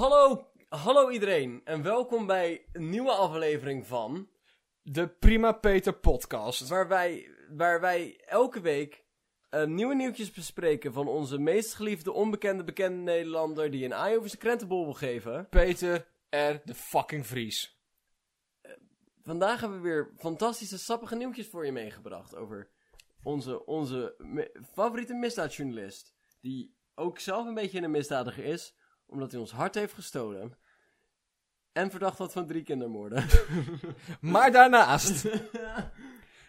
Hallo, 0.00 0.46
hallo 0.68 1.10
iedereen 1.10 1.60
en 1.64 1.82
welkom 1.82 2.26
bij 2.26 2.66
een 2.72 2.90
nieuwe 2.90 3.10
aflevering 3.10 3.86
van... 3.86 4.28
De 4.82 5.08
Prima 5.08 5.52
Peter 5.52 5.92
podcast. 5.92 6.68
Waar 6.68 6.88
wij, 6.88 7.30
waar 7.48 7.80
wij 7.80 8.20
elke 8.26 8.60
week 8.60 9.04
eh, 9.48 9.64
nieuwe 9.64 9.94
nieuwtjes 9.94 10.30
bespreken 10.30 10.92
van 10.92 11.08
onze 11.08 11.38
meest 11.38 11.74
geliefde 11.74 12.12
onbekende 12.12 12.64
bekende 12.64 12.98
Nederlander 13.02 13.70
die 13.70 13.84
een 13.84 13.94
aai 13.94 14.16
over 14.16 14.28
zijn 14.28 14.40
krentenbol 14.40 14.84
wil 14.84 14.94
geven. 14.94 15.48
Peter 15.48 15.96
R. 16.30 16.60
de 16.64 16.74
fucking 16.74 17.26
Vries. 17.26 17.80
Vandaag 19.22 19.60
hebben 19.60 19.82
we 19.82 19.88
weer 19.88 20.12
fantastische 20.16 20.78
sappige 20.78 21.16
nieuwtjes 21.16 21.48
voor 21.48 21.64
je 21.66 21.72
meegebracht 21.72 22.36
over 22.36 22.70
onze, 23.22 23.66
onze 23.66 24.14
me- 24.18 24.64
favoriete 24.72 25.14
misdaadjournalist. 25.14 26.14
Die 26.40 26.76
ook 26.94 27.18
zelf 27.18 27.46
een 27.46 27.54
beetje 27.54 27.82
een 27.82 27.90
misdadiger 27.90 28.44
is, 28.44 28.78
omdat 29.10 29.30
hij 29.30 29.40
ons 29.40 29.52
hart 29.52 29.74
heeft 29.74 29.94
gestolen. 29.94 30.52
En 31.72 31.90
verdacht 31.90 32.18
wordt 32.18 32.32
van 32.32 32.46
drie 32.46 32.62
kindermoorden. 32.62 33.26
Maar 34.20 34.52
daarnaast 34.52 35.28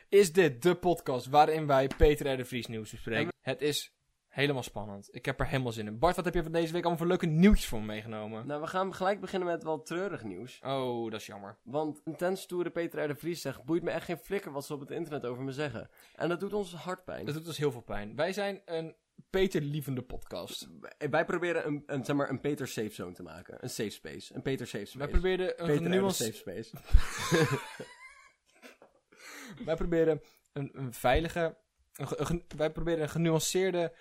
is 0.10 0.34
dit 0.34 0.62
de 0.62 0.76
podcast 0.76 1.28
waarin 1.28 1.68
wij 1.68 1.90
Peter 1.98 2.34
R. 2.34 2.38
de 2.38 2.46
Vries 2.46 2.68
nieuws 2.68 2.92
bespreken. 2.92 3.34
Het 3.42 3.62
is 3.62 3.94
helemaal 4.28 4.64
spannend. 4.64 5.08
Ik 5.12 5.26
heb 5.26 5.40
er 5.40 5.48
helemaal 5.48 5.72
zin 5.72 5.88
in. 5.88 6.00
Bart, 6.00 6.16
wat 6.16 6.26
heb 6.26 6.34
je 6.34 6.44
van 6.44 6.52
deze 6.52 6.74
week 6.74 6.82
allemaal 6.82 6.98
voor 6.98 7.08
leuke 7.08 7.26
nieuwtjes 7.26 7.68
voor 7.68 7.80
me 7.80 7.86
meegenomen? 7.86 8.48
nou, 8.48 8.62
we 8.62 8.68
gaan 8.68 8.96
gelijk 8.96 9.20
beginnen 9.20 9.48
met 9.48 9.64
wel 9.64 9.82
treurig 9.82 10.24
nieuws. 10.24 10.60
Oh, 10.64 11.12
dat 11.12 11.20
is 11.20 11.26
jammer. 11.26 11.58
Want 11.64 12.02
een 12.04 12.16
tenstoere 12.16 12.70
Peter 12.70 13.04
R. 13.04 13.08
de 13.08 13.16
Vries 13.16 13.42
zegt, 13.42 13.64
boeit 13.64 13.84
me 13.84 13.90
echt 13.90 14.06
geen 14.06 14.18
flikker 14.18 14.52
wat 14.52 14.66
ze 14.66 14.74
op 14.74 14.80
het 14.80 14.92
internet 14.92 15.26
over 15.26 15.44
me 15.44 15.52
zeggen. 15.52 15.90
En 16.16 16.30
dat 16.30 16.40
doet 16.40 16.54
ons 16.54 16.74
hart 16.74 17.04
pijn. 17.04 17.26
Dat 17.26 17.36
doet 17.36 17.48
ons 17.48 17.58
heel 17.58 17.72
veel 17.72 17.82
pijn. 17.82 18.16
Wij 18.16 18.34
zijn 18.34 18.62
een 18.66 18.96
Peter-lievende 19.30 20.02
podcast. 20.02 20.68
Wij- 21.10 21.26
proberen 21.26 21.68
een, 21.68 21.84
een, 21.86 22.06
zeg 22.06 22.16
maar, 22.16 22.30
een 22.30 22.40
Peter 22.40 22.68
safe 22.68 22.94
zone 22.94 23.14
te 23.14 23.24
maken. 23.24 23.58
Een 23.60 23.70
safe 23.70 23.90
space. 23.90 24.36
Een 24.36 24.42
Peter 24.42 24.68
safe 24.68 24.86
space. 24.86 24.98
Wij 24.98 25.08
probeerden 25.08 25.62
een 25.62 25.80
Peter 25.80 26.12
safe 26.12 26.34
space. 26.34 26.72
Wij 29.66 29.76
proberen 29.76 30.22
een, 30.54 30.70
een 30.74 30.94
veilige... 30.94 31.58
een 31.96 32.46
wij 32.56 32.72
proberen 32.72 33.02
een 33.02 33.10
genuanceerde 33.10 33.94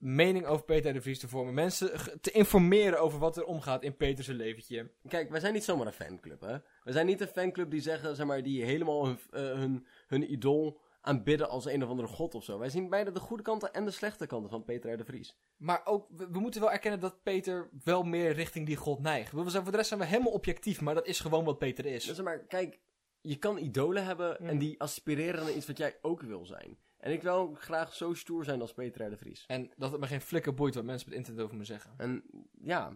mening 0.00 0.46
over 0.46 0.64
Peter 0.64 0.92
de 0.92 1.00
Vries 1.00 1.18
te 1.18 1.28
vormen. 1.28 1.54
Mensen 1.54 2.20
te 2.20 2.30
informeren 2.30 3.00
over 3.00 3.18
wat 3.18 3.36
er 3.36 3.44
omgaat 3.44 3.82
in 3.82 3.96
Peters 3.96 4.26
leventje. 4.26 4.90
Kijk, 5.08 5.30
wij 5.30 5.40
zijn 5.40 5.52
niet 5.52 5.64
zomaar 5.64 5.86
een 5.86 5.92
fanclub, 5.92 6.40
hè. 6.40 6.58
We 6.84 6.92
zijn 6.92 7.06
niet 7.06 7.20
een 7.20 7.28
fanclub 7.28 7.70
die 7.70 7.80
zeggen, 7.80 8.16
zeg 8.16 8.26
maar, 8.26 8.42
die 8.42 8.64
helemaal 8.64 9.06
hun, 9.06 9.18
eh, 9.30 9.42
hun, 9.42 9.86
hun 10.06 10.32
idool 10.32 10.80
aanbidden 11.00 11.48
als 11.48 11.64
een 11.64 11.82
of 11.82 11.88
andere 11.88 12.08
god 12.08 12.34
of 12.34 12.44
zo. 12.44 12.58
Wij 12.58 12.70
zien 12.70 12.88
beide 12.88 13.12
de 13.12 13.20
goede 13.20 13.42
kanten 13.42 13.72
en 13.72 13.84
de 13.84 13.90
slechte 13.90 14.26
kanten 14.26 14.50
van 14.50 14.64
Peter 14.64 14.92
R. 14.92 14.96
de 14.96 15.04
Vries. 15.04 15.36
Maar 15.56 15.80
ook, 15.84 16.06
we, 16.10 16.28
we 16.30 16.38
moeten 16.38 16.60
wel 16.60 16.72
erkennen 16.72 17.00
dat 17.00 17.22
Peter 17.22 17.68
wel 17.84 18.02
meer 18.02 18.32
richting 18.32 18.66
die 18.66 18.76
god 18.76 19.00
neigt. 19.00 19.32
We 19.32 19.50
zijn, 19.50 19.62
voor 19.62 19.70
de 19.70 19.76
rest 19.76 19.88
zijn 19.88 20.00
we 20.00 20.06
helemaal 20.06 20.32
objectief, 20.32 20.80
maar 20.80 20.94
dat 20.94 21.06
is 21.06 21.20
gewoon 21.20 21.44
wat 21.44 21.58
Peter 21.58 21.86
is. 21.86 22.04
Dus 22.04 22.20
maar, 22.20 22.38
kijk, 22.38 22.80
je 23.20 23.36
kan 23.36 23.58
idolen 23.58 24.04
hebben 24.04 24.36
Mm. 24.40 24.48
en 24.48 24.58
die 24.58 24.80
aspireren 24.80 25.44
naar 25.44 25.52
iets 25.54 25.66
wat 25.66 25.78
jij 25.78 25.98
ook 26.02 26.22
wil 26.22 26.46
zijn. 26.46 26.78
En 26.96 27.12
ik 27.12 27.22
wil 27.22 27.54
graag 27.54 27.94
zo 27.94 28.14
stoer 28.14 28.44
zijn 28.44 28.60
als 28.60 28.72
Peter 28.72 29.06
R. 29.06 29.10
de 29.10 29.16
Vries. 29.16 29.44
En 29.46 29.70
dat 29.76 29.90
het 29.92 30.00
me 30.00 30.06
geen 30.06 30.20
flikker 30.20 30.54
boeit 30.54 30.74
wat 30.74 30.84
mensen 30.84 31.06
op 31.06 31.12
het 31.12 31.18
internet 31.20 31.44
over 31.44 31.56
me 31.56 31.64
zeggen. 31.64 31.94
En 31.96 32.24
ja, 32.62 32.86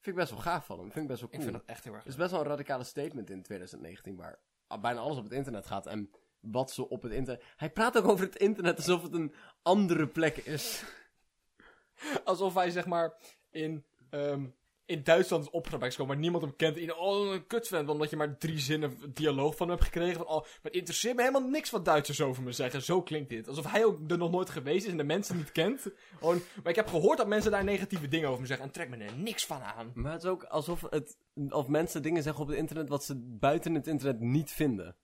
vind 0.00 0.06
ik 0.06 0.14
best 0.14 0.30
wel 0.30 0.40
gaaf 0.40 0.66
van 0.66 0.78
hem. 0.78 0.90
Vind 0.92 1.04
ik 1.04 1.10
best 1.10 1.20
wel 1.20 1.28
Ik 1.32 1.38
cool. 1.38 1.50
vind 1.50 1.60
dat 1.60 1.68
echt 1.74 1.84
heel 1.84 1.92
erg 1.92 2.02
Het 2.02 2.12
is 2.12 2.18
best 2.18 2.30
wel 2.30 2.40
een 2.40 2.46
radicale 2.46 2.84
statement 2.84 3.30
in 3.30 3.42
2019, 3.42 4.16
waar 4.16 4.38
bijna 4.80 5.00
alles 5.00 5.16
op 5.16 5.24
het 5.24 5.32
internet 5.32 5.66
gaat. 5.66 5.86
En 5.86 6.10
wat 6.40 6.70
ze 6.70 6.88
op 6.88 7.02
het 7.02 7.12
internet... 7.12 7.44
Hij 7.56 7.70
praat 7.70 7.98
ook 7.98 8.08
over 8.08 8.24
het 8.24 8.36
internet 8.36 8.76
alsof 8.76 9.02
het 9.02 9.12
een 9.12 9.34
andere 9.62 10.06
plek 10.06 10.36
is. 10.36 10.84
Alsof 12.24 12.54
hij 12.54 12.70
zeg 12.70 12.86
maar 12.86 13.14
in, 13.50 13.84
ehm, 14.10 14.46
in 14.90 15.02
Duitsland 15.02 15.44
is 15.44 15.50
opgebracht 15.50 15.98
maar 15.98 16.16
niemand 16.16 16.42
hem 16.42 16.56
kent. 16.56 16.76
En 16.76 16.96
oh, 16.96 17.32
een 17.32 17.46
kutvent, 17.46 17.88
omdat 17.88 18.10
je 18.10 18.16
maar 18.16 18.38
drie 18.38 18.58
zinnen 18.58 18.96
dialoog 19.14 19.56
van 19.56 19.68
hem 19.68 19.76
hebt 19.76 19.88
gekregen. 19.92 20.16
Van, 20.16 20.26
oh, 20.26 20.40
maar 20.40 20.58
het 20.62 20.74
interesseert 20.74 21.16
me 21.16 21.22
helemaal 21.22 21.48
niks 21.48 21.70
wat 21.70 21.84
Duitsers 21.84 22.20
over 22.20 22.42
me 22.42 22.52
zeggen. 22.52 22.82
Zo 22.82 23.02
klinkt 23.02 23.30
dit. 23.30 23.48
Alsof 23.48 23.70
hij 23.70 23.84
ook 23.84 24.10
er 24.10 24.18
nog 24.18 24.30
nooit 24.30 24.50
geweest 24.50 24.84
is 24.84 24.90
en 24.90 24.96
de 24.96 25.04
mensen 25.04 25.36
niet 25.36 25.52
kent. 25.52 25.86
Gewoon, 26.18 26.40
maar 26.62 26.70
ik 26.70 26.76
heb 26.76 26.88
gehoord 26.88 27.18
dat 27.18 27.26
mensen 27.26 27.50
daar 27.50 27.64
negatieve 27.64 28.08
dingen 28.08 28.28
over 28.28 28.40
me 28.40 28.46
zeggen. 28.46 28.66
En 28.66 28.72
trek 28.72 28.88
me 28.88 28.96
er 28.96 29.16
niks 29.16 29.46
van 29.46 29.62
aan. 29.62 29.92
Maar 29.94 30.12
het 30.12 30.22
is 30.22 30.28
ook 30.28 30.44
alsof, 30.44 30.80
het, 30.90 31.16
of 31.48 31.68
mensen 31.68 32.02
dingen 32.02 32.22
zeggen 32.22 32.42
op 32.42 32.48
het 32.48 32.58
internet 32.58 32.88
wat 32.88 33.04
ze 33.04 33.16
buiten 33.16 33.74
het 33.74 33.86
internet 33.86 34.20
niet 34.20 34.50
vinden. 34.50 34.96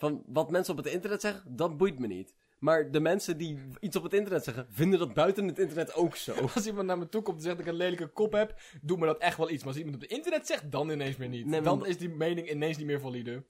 Van 0.00 0.22
wat 0.26 0.50
mensen 0.50 0.78
op 0.78 0.84
het 0.84 0.92
internet 0.92 1.20
zeggen, 1.20 1.56
dat 1.56 1.76
boeit 1.76 1.98
me 1.98 2.06
niet. 2.06 2.34
Maar 2.58 2.90
de 2.90 3.00
mensen 3.00 3.38
die 3.38 3.58
iets 3.80 3.96
op 3.96 4.02
het 4.02 4.12
internet 4.12 4.44
zeggen, 4.44 4.66
vinden 4.70 4.98
dat 4.98 5.14
buiten 5.14 5.46
het 5.46 5.58
internet 5.58 5.94
ook 5.94 6.16
zo. 6.16 6.34
Als 6.54 6.66
iemand 6.66 6.86
naar 6.86 6.98
me 6.98 7.08
toe 7.08 7.22
komt 7.22 7.36
en 7.36 7.42
zegt 7.42 7.56
dat 7.56 7.66
ik 7.66 7.72
een 7.72 7.78
lelijke 7.78 8.06
kop 8.06 8.32
heb, 8.32 8.60
doet 8.82 8.98
me 8.98 9.06
dat 9.06 9.18
echt 9.18 9.36
wel 9.36 9.50
iets. 9.50 9.58
Maar 9.58 9.72
als 9.72 9.76
iemand 9.76 9.96
op 9.96 10.02
het 10.02 10.10
internet 10.10 10.46
zegt, 10.46 10.70
dan 10.70 10.90
ineens 10.90 11.16
meer 11.16 11.28
niet. 11.28 11.46
Nee, 11.46 11.60
dan 11.60 11.86
is 11.86 11.98
die 11.98 12.08
mening 12.08 12.50
ineens 12.50 12.76
niet 12.76 12.86
meer 12.86 13.00
valide. 13.00 13.44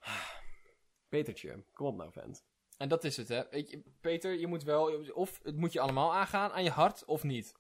Petertje, 1.09 1.65
kom 1.73 1.87
op 1.87 1.97
nou 1.97 2.13
vent. 2.13 2.45
En 2.77 2.89
dat 2.89 3.05
is 3.05 3.17
het, 3.17 3.29
hè. 3.29 3.43
Weet 3.51 3.71
je, 3.71 3.83
Peter, 4.01 4.39
je 4.39 4.47
moet 4.47 4.63
wel... 4.63 5.13
Of 5.13 5.41
het 5.43 5.57
moet 5.57 5.73
je 5.73 5.81
allemaal 5.81 6.15
aangaan 6.15 6.51
aan 6.51 6.65
je 6.65 6.71
hart, 6.71 7.05
of 7.05 7.23
niet. 7.23 7.55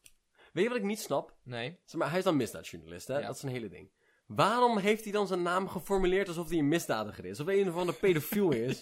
Weet 0.53 0.63
je 0.65 0.71
wat 0.71 0.79
ik 0.79 0.85
niet 0.85 1.01
snap? 1.01 1.37
Nee. 1.43 1.79
Zeg 1.85 2.01
maar, 2.01 2.09
hij 2.09 2.19
is 2.19 2.25
dan 2.25 2.37
misdaadjournalist, 2.37 3.09
hè? 3.09 3.19
Ja. 3.19 3.27
Dat 3.27 3.37
is 3.37 3.43
een 3.43 3.49
hele 3.49 3.69
ding. 3.69 3.91
Waarom 4.35 4.79
heeft 4.79 5.03
hij 5.05 5.13
dan 5.13 5.27
zijn 5.27 5.43
naam 5.43 5.69
geformuleerd 5.69 6.29
alsof 6.29 6.49
hij 6.49 6.59
een 6.59 6.69
misdadiger 6.69 7.25
is? 7.25 7.41
Of 7.41 7.47
een 7.47 7.69
of 7.69 7.77
andere 7.77 7.99
pedofiel 7.99 8.51
is? 8.69 8.81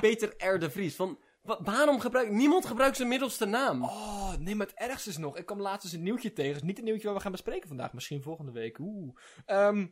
Peter 0.00 0.34
R. 0.54 0.58
de 0.58 0.70
Vries. 0.70 0.94
Van, 0.96 1.18
wa- 1.42 1.62
waarom 1.62 2.00
gebruikt... 2.00 2.30
Niemand 2.30 2.66
gebruikt 2.66 2.96
zijn 2.96 3.08
middelste 3.08 3.44
naam. 3.46 3.84
Oh, 3.84 4.34
nee, 4.36 4.54
maar 4.54 4.66
het 4.66 4.76
ergste 4.76 5.10
is 5.10 5.16
nog. 5.16 5.36
Ik 5.36 5.46
kwam 5.46 5.60
laatst 5.60 5.84
eens 5.84 5.92
een 5.92 6.02
nieuwtje 6.02 6.32
tegen. 6.32 6.52
Het 6.52 6.60
is 6.62 6.68
niet 6.68 6.78
een 6.78 6.84
nieuwtje 6.84 7.06
waar 7.06 7.14
we 7.16 7.22
gaan 7.22 7.32
bespreken 7.32 7.68
vandaag. 7.68 7.92
Misschien 7.92 8.22
volgende 8.22 8.52
week. 8.52 8.78
Oeh. 8.78 9.16
Ehm, 9.46 9.86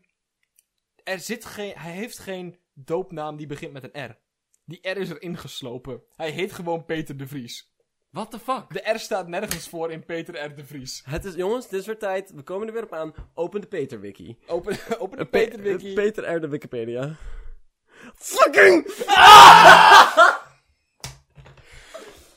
er 1.04 1.18
zit 1.20 1.44
geen... 1.44 1.72
Hij 1.76 1.92
heeft 1.92 2.18
geen 2.18 2.58
doopnaam 2.74 3.36
die 3.36 3.46
begint 3.46 3.72
met 3.72 3.82
een 3.94 4.04
R. 4.10 4.18
Die 4.64 4.88
R 4.90 4.96
is 4.96 5.10
erin 5.10 5.36
geslopen. 5.36 6.02
Hij 6.16 6.30
heet 6.30 6.52
gewoon 6.52 6.84
Peter 6.84 7.16
de 7.16 7.26
Vries. 7.26 7.72
What 8.10 8.30
the 8.30 8.38
fuck? 8.38 8.64
De 8.72 8.90
R 8.92 8.98
staat 8.98 9.28
nergens 9.28 9.68
voor 9.68 9.90
in 9.90 10.04
Peter 10.04 10.44
R. 10.44 10.54
de 10.56 10.64
Vries. 10.64 11.02
Het 11.04 11.24
is, 11.24 11.34
jongens, 11.34 11.68
dit 11.68 11.80
is 11.80 11.86
weer 11.86 11.98
tijd. 11.98 12.32
We 12.34 12.42
komen 12.42 12.66
er 12.66 12.72
weer 12.72 12.82
op 12.82 12.92
aan. 12.92 13.14
Open 13.34 13.60
de 13.60 13.66
Peter 13.66 14.00
Wiki. 14.00 14.38
Open, 14.46 14.76
open 15.00 15.18
de 15.18 15.24
Pe- 15.24 15.38
Peter 15.38 15.60
Wiki. 15.62 15.92
Peter 15.94 16.34
R. 16.34 16.40
de 16.40 16.48
Wikipedia. 16.48 17.16
Fucking! 18.14 18.86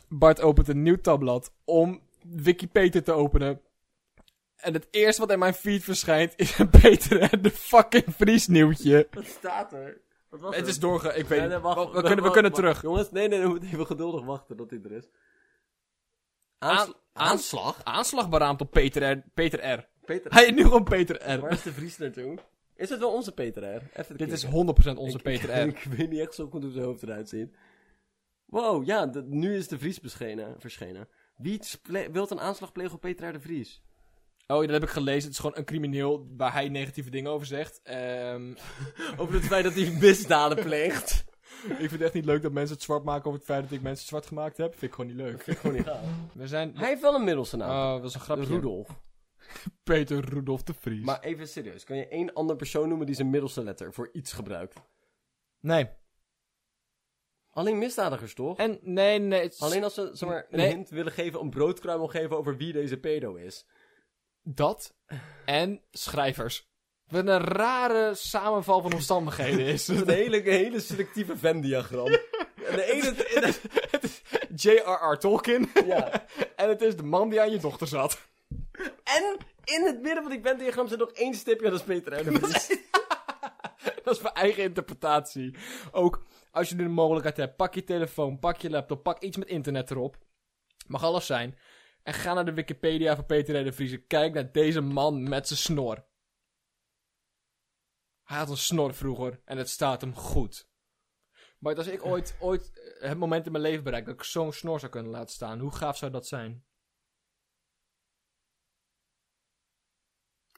Bart 0.09 0.41
opent 0.41 0.67
een 0.67 0.81
nieuw 0.83 1.01
tabblad 1.01 1.53
om 1.65 2.01
Wikipedia 2.21 3.01
te 3.01 3.11
openen. 3.11 3.61
En 4.55 4.73
het 4.73 4.87
eerste 4.91 5.21
wat 5.21 5.31
in 5.31 5.39
mijn 5.39 5.53
feed 5.53 5.83
verschijnt 5.83 6.33
is 6.35 6.57
een 6.59 6.69
Peter 6.69 7.23
R. 7.33 7.41
de 7.41 7.51
fucking 7.51 8.03
Vries 8.07 8.47
nieuwtje. 8.47 9.07
Wat 9.11 9.25
staat 9.25 9.73
er? 9.73 10.01
Wat 10.29 10.39
was 10.41 10.55
Het 10.55 10.67
is 10.67 10.79
doorge... 10.79 11.07
Ik 11.07 11.27
weet 11.27 11.39
Nee, 11.39 11.47
nee, 11.47 11.55
niet. 11.57 11.63
wacht, 11.65 11.77
we, 11.91 11.91
kunnen, 12.01 12.15
we 12.15 12.21
wacht, 12.21 12.33
kunnen 12.33 12.51
wacht. 12.51 12.63
terug. 12.63 12.81
Jongens, 12.81 13.11
nee, 13.11 13.27
nee, 13.27 13.41
we 13.41 13.47
moeten 13.47 13.69
even 13.69 13.85
geduldig 13.85 14.25
wachten 14.25 14.57
tot 14.57 14.69
dit 14.69 14.85
er 14.85 14.91
is. 14.91 15.09
Aansla- 16.69 16.93
Aan- 17.13 17.27
aanslag? 17.31 17.83
Aanslag 17.83 18.29
beraamd 18.29 18.61
op 18.61 18.71
Peter 18.71 19.11
R. 19.11 19.23
Peter 19.33 19.73
R. 19.73 19.87
Peter 20.05 20.31
Hij 20.33 20.45
is 20.45 20.51
nu 20.51 20.61
gewoon 20.63 20.83
Peter 20.83 21.31
R. 21.33 21.39
Waar 21.39 21.51
is 21.51 21.61
de 21.61 21.71
Vries 21.73 21.97
naartoe? 21.97 22.37
Is 22.75 22.89
het 22.89 22.99
wel 22.99 23.11
onze 23.13 23.31
Peter 23.31 23.63
R? 23.75 23.81
Even 23.93 24.17
Dit 24.17 24.31
is 24.31 24.45
100% 24.45 24.49
kijken. 24.83 24.97
onze 24.97 25.17
Ik- 25.17 25.23
Peter 25.23 25.61
R. 25.61 25.67
Ik 25.77 25.83
weet 25.83 26.09
niet 26.09 26.19
echt 26.19 26.35
zo 26.35 26.47
goed 26.47 26.63
hoe 26.63 26.71
zijn 26.71 26.85
hoofd 26.85 27.03
eruit 27.03 27.29
ziet. 27.29 27.55
Wow, 28.45 28.85
ja, 28.85 29.05
de- 29.05 29.23
nu 29.27 29.55
is 29.55 29.67
de 29.67 29.79
Vries 29.79 29.99
beschenen, 29.99 30.55
verschenen. 30.59 31.07
Wie 31.37 31.59
wilt 32.11 32.31
een 32.31 32.39
aanslag 32.39 32.71
plegen 32.71 32.93
op 32.93 33.01
Peter 33.01 33.29
R. 33.29 33.33
de 33.33 33.39
Vries? 33.39 33.81
Oh, 34.47 34.59
dat 34.61 34.69
heb 34.69 34.83
ik 34.83 34.89
gelezen. 34.89 35.21
Het 35.23 35.31
is 35.31 35.39
gewoon 35.39 35.57
een 35.57 35.65
crimineel 35.65 36.27
waar 36.37 36.53
hij 36.53 36.69
negatieve 36.69 37.09
dingen 37.09 37.31
over 37.31 37.47
zegt. 37.47 37.79
Ehm, 37.83 38.53
Over 39.17 39.33
het 39.33 39.43
feit 39.43 39.63
dat 39.63 39.73
hij 39.73 39.91
misdaden 39.99 40.63
pleegt. 40.63 41.23
Ik 41.69 41.75
vind 41.77 41.91
het 41.91 42.01
echt 42.01 42.13
niet 42.13 42.25
leuk 42.25 42.41
dat 42.41 42.51
mensen 42.51 42.75
het 42.75 42.83
zwart 42.83 43.03
maken 43.03 43.25
over 43.25 43.39
het 43.39 43.47
feit 43.47 43.63
dat 43.63 43.71
ik 43.71 43.81
mensen 43.81 44.07
zwart 44.07 44.25
gemaakt 44.25 44.57
heb. 44.57 44.71
Vind 44.71 44.91
ik 44.91 44.93
gewoon 44.93 45.09
niet 45.15 45.19
leuk. 45.19 45.41
Vind 45.41 45.55
ik 45.57 45.61
gewoon 45.61 45.75
niet 45.75 45.85
gaaf. 45.85 46.05
We 46.33 46.47
zijn... 46.47 46.77
Hij 46.77 46.87
heeft 46.87 47.01
wel 47.01 47.15
een 47.15 47.23
middelste 47.23 47.57
naam. 47.57 47.95
Oh, 47.95 48.01
dat 48.01 48.09
is 48.09 48.13
een 48.13 48.21
grapje. 48.21 48.45
Rudolf. 48.45 48.87
Peter 49.83 50.25
Rudolf 50.29 50.63
de 50.63 50.73
Vries. 50.73 51.05
Maar 51.05 51.19
even 51.19 51.47
serieus, 51.47 51.83
kan 51.83 51.97
je 51.97 52.07
één 52.07 52.33
ander 52.33 52.55
persoon 52.55 52.87
noemen 52.87 53.05
die 53.05 53.15
zijn 53.15 53.29
middelste 53.29 53.63
letter 53.63 53.93
voor 53.93 54.09
iets 54.13 54.33
gebruikt? 54.33 54.81
Nee. 55.59 55.89
Alleen 57.49 57.77
misdadigers, 57.77 58.33
toch? 58.33 58.57
En 58.57 58.79
nee, 58.81 59.19
nee. 59.19 59.41
het 59.41 59.59
Alleen 59.59 59.83
als 59.83 59.93
ze 59.93 60.09
zeg 60.13 60.29
maar, 60.29 60.47
een 60.49 60.57
Nee. 60.57 60.67
hint 60.67 60.89
willen 60.89 61.11
geven, 61.11 61.39
een 61.39 61.49
broodkruimel 61.49 62.07
geven 62.07 62.37
over 62.37 62.57
wie 62.57 62.73
deze 62.73 62.97
pedo 62.97 63.35
is. 63.35 63.65
Dat 64.43 64.95
en 65.45 65.81
schrijvers. 65.91 66.70
Wat 67.11 67.27
een 67.27 67.39
rare 67.39 68.15
samenval 68.15 68.81
van 68.81 68.93
omstandigheden 68.93 69.65
is. 69.65 69.87
Het 69.87 69.95
is 69.95 70.01
een 70.07 70.09
hele, 70.09 70.41
hele 70.41 70.79
selectieve 70.79 71.37
Venn-diagram. 71.37 72.07
En 72.07 72.75
de 72.75 72.91
ene... 72.91 73.13
het 73.91 74.03
is 74.03 74.21
J.R.R. 74.55 75.17
Tolkien. 75.17 75.69
ja. 75.85 76.25
en 76.55 76.69
het 76.69 76.81
is 76.81 76.95
de 76.95 77.03
man 77.03 77.29
die 77.29 77.41
aan 77.41 77.51
je 77.51 77.57
dochter 77.57 77.87
zat. 77.87 78.29
En 79.03 79.37
in 79.63 79.85
het 79.85 80.01
midden 80.01 80.23
van 80.23 80.31
die 80.31 80.41
Venn-diagram 80.41 80.87
zit 80.87 80.99
nog 80.99 81.11
één 81.11 81.33
stipje, 81.33 81.69
dat 81.69 81.79
is 81.79 81.85
Peter 81.85 82.23
Vries. 82.23 82.79
Dat 84.03 84.15
is 84.15 84.21
mijn 84.21 84.35
eigen 84.35 84.63
interpretatie. 84.63 85.55
Ook 85.91 86.23
als 86.51 86.69
je 86.69 86.75
nu 86.75 86.83
de 86.83 86.89
mogelijkheid 86.89 87.37
hebt, 87.37 87.55
pak 87.55 87.73
je 87.73 87.83
telefoon, 87.83 88.39
pak 88.39 88.57
je 88.57 88.69
laptop, 88.69 89.03
pak 89.03 89.21
iets 89.21 89.37
met 89.37 89.47
internet 89.47 89.91
erop. 89.91 90.17
Mag 90.87 91.03
alles 91.03 91.25
zijn. 91.25 91.57
En 92.03 92.13
ga 92.13 92.33
naar 92.33 92.45
de 92.45 92.53
Wikipedia 92.53 93.15
van 93.15 93.25
Peter 93.25 93.61
R. 93.61 93.63
de 93.63 93.71
Vries. 93.71 93.91
en 93.91 94.07
Kijk 94.07 94.33
naar 94.33 94.51
deze 94.51 94.81
man 94.81 95.29
met 95.29 95.47
zijn 95.47 95.59
snor. 95.59 96.03
Hij 98.31 98.39
had 98.39 98.49
een 98.49 98.57
snor 98.57 98.93
vroeger 98.93 99.41
en 99.45 99.57
het 99.57 99.69
staat 99.69 100.01
hem 100.01 100.15
goed. 100.15 100.69
Maar 101.59 101.75
als 101.75 101.87
ik 101.87 102.05
ooit, 102.05 102.35
ooit 102.39 102.71
eh, 102.73 103.09
het 103.09 103.17
moment 103.17 103.45
in 103.45 103.51
mijn 103.51 103.63
leven 103.63 103.83
bereik 103.83 104.05
dat 104.05 104.13
ik 104.13 104.23
zo'n 104.23 104.53
snor 104.53 104.79
zou 104.79 104.91
kunnen 104.91 105.11
laten 105.11 105.33
staan, 105.33 105.59
hoe 105.59 105.71
gaaf 105.71 105.97
zou 105.97 106.11
dat 106.11 106.27
zijn? 106.27 106.65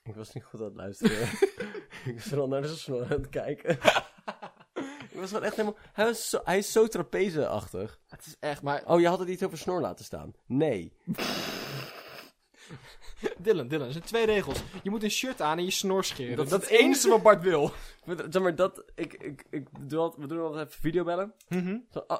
Ik 0.03 0.15
was 0.15 0.33
niet 0.33 0.43
goed 0.43 0.59
aan 0.59 0.65
het 0.65 0.75
luisteren. 0.75 1.21
ik 2.09 2.13
was 2.15 2.25
wel 2.25 2.47
naar 2.47 2.61
de 2.61 2.67
snor 2.67 3.03
aan 3.03 3.09
het 3.09 3.29
kijken. 3.29 3.71
ik 5.11 5.19
was 5.19 5.27
gewoon 5.27 5.43
echt 5.43 5.55
helemaal... 5.55 5.79
Hij, 5.93 6.05
was 6.05 6.29
zo, 6.29 6.41
hij 6.43 6.57
is 6.57 6.71
zo 6.71 6.87
trapezeachtig. 6.87 7.99
Het 8.07 8.25
is 8.25 8.35
echt, 8.39 8.61
maar... 8.61 8.85
Oh, 8.85 8.99
je 8.99 9.07
had 9.07 9.19
het 9.19 9.29
iets 9.29 9.43
over 9.43 9.57
snor 9.57 9.81
laten 9.81 10.05
staan. 10.05 10.33
Nee. 10.45 10.97
Dylan, 13.43 13.67
Dylan, 13.67 13.85
er 13.87 13.91
zijn 13.91 14.03
twee 14.03 14.25
regels. 14.25 14.63
Je 14.83 14.89
moet 14.89 15.03
een 15.03 15.11
shirt 15.11 15.41
aan 15.41 15.57
en 15.57 15.63
je 15.63 15.71
snor 15.71 16.03
scheren. 16.03 16.35
Dat 16.37 16.49
Dat, 16.49 16.61
is 16.61 16.69
het 16.69 16.79
enige 16.79 17.09
wat 17.15 17.21
Bart 17.21 17.41
wil. 17.43 17.71
Maar, 18.05 18.15
Zeg 18.29 18.41
maar, 18.41 18.55
dat... 18.55 18.83
Ik, 18.95 19.13
ik, 19.13 19.45
ik 19.49 19.89
doe 19.89 19.99
altijd, 19.99 20.21
we 20.21 20.27
doen 20.27 20.43
altijd 20.45 20.67
even 20.67 20.81
videobellen. 20.81 21.33
Zo, 21.91 21.99
ah, 22.07 22.19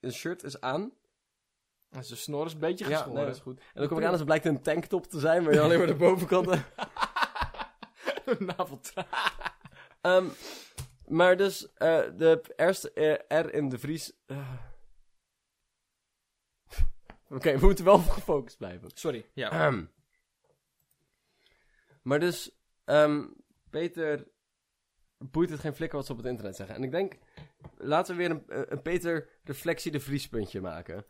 een 0.00 0.12
shirt 0.12 0.42
is 0.42 0.60
aan. 0.60 0.92
En 1.90 2.04
zijn 2.04 2.18
snor 2.18 2.46
is 2.46 2.52
een 2.52 2.58
beetje 2.58 2.84
Ja, 2.88 2.90
geschoren. 2.90 3.14
nee, 3.16 3.24
dat 3.26 3.34
is 3.34 3.40
goed. 3.42 3.58
En 3.58 3.64
dan 3.74 3.88
kom 3.88 3.98
ik 3.98 4.04
aan 4.04 4.10
en 4.12 4.16
het 4.16 4.24
blijkt 4.26 4.44
een 4.44 4.62
tanktop 4.62 5.06
te 5.06 5.18
zijn, 5.18 5.44
waar 5.44 5.52
je 5.54 5.60
alleen 5.60 5.78
maar 5.78 5.86
de 5.86 5.94
bovenkant... 5.94 6.46
Naveltra. 8.38 9.06
Ehm, 10.00 10.26
maar 11.06 11.36
dus, 11.36 11.72
eh, 11.74 12.00
de 12.16 12.52
eerste 12.56 12.92
eh, 12.92 13.40
R 13.40 13.54
in 13.54 13.68
de 13.68 13.78
Vries... 13.78 14.12
eh. 14.26 14.52
Oké, 17.36 17.58
we 17.58 17.66
moeten 17.66 17.84
wel 17.84 17.98
gefocust 17.98 18.56
blijven. 18.56 18.90
Sorry. 18.94 19.26
Ja. 19.32 19.48
Ahem. 19.48 19.90
Maar 22.08 22.20
dus, 22.20 22.58
ehm, 22.84 23.26
Peter 23.70 24.28
boeit 25.18 25.50
het 25.50 25.60
geen 25.60 25.74
flikker 25.74 25.96
wat 25.96 26.06
ze 26.06 26.12
op 26.12 26.18
het 26.18 26.26
internet 26.26 26.56
zeggen. 26.56 26.76
En 26.76 26.82
ik 26.82 26.90
denk, 26.90 27.18
laten 27.76 28.16
we 28.16 28.22
weer 28.22 28.30
een, 28.30 28.48
eh, 28.48 28.62
een 28.66 28.82
Peter 28.82 29.28
reflectie 29.44 29.92
de 29.92 30.00
Vriespuntje 30.00 30.60
maken. 30.60 31.04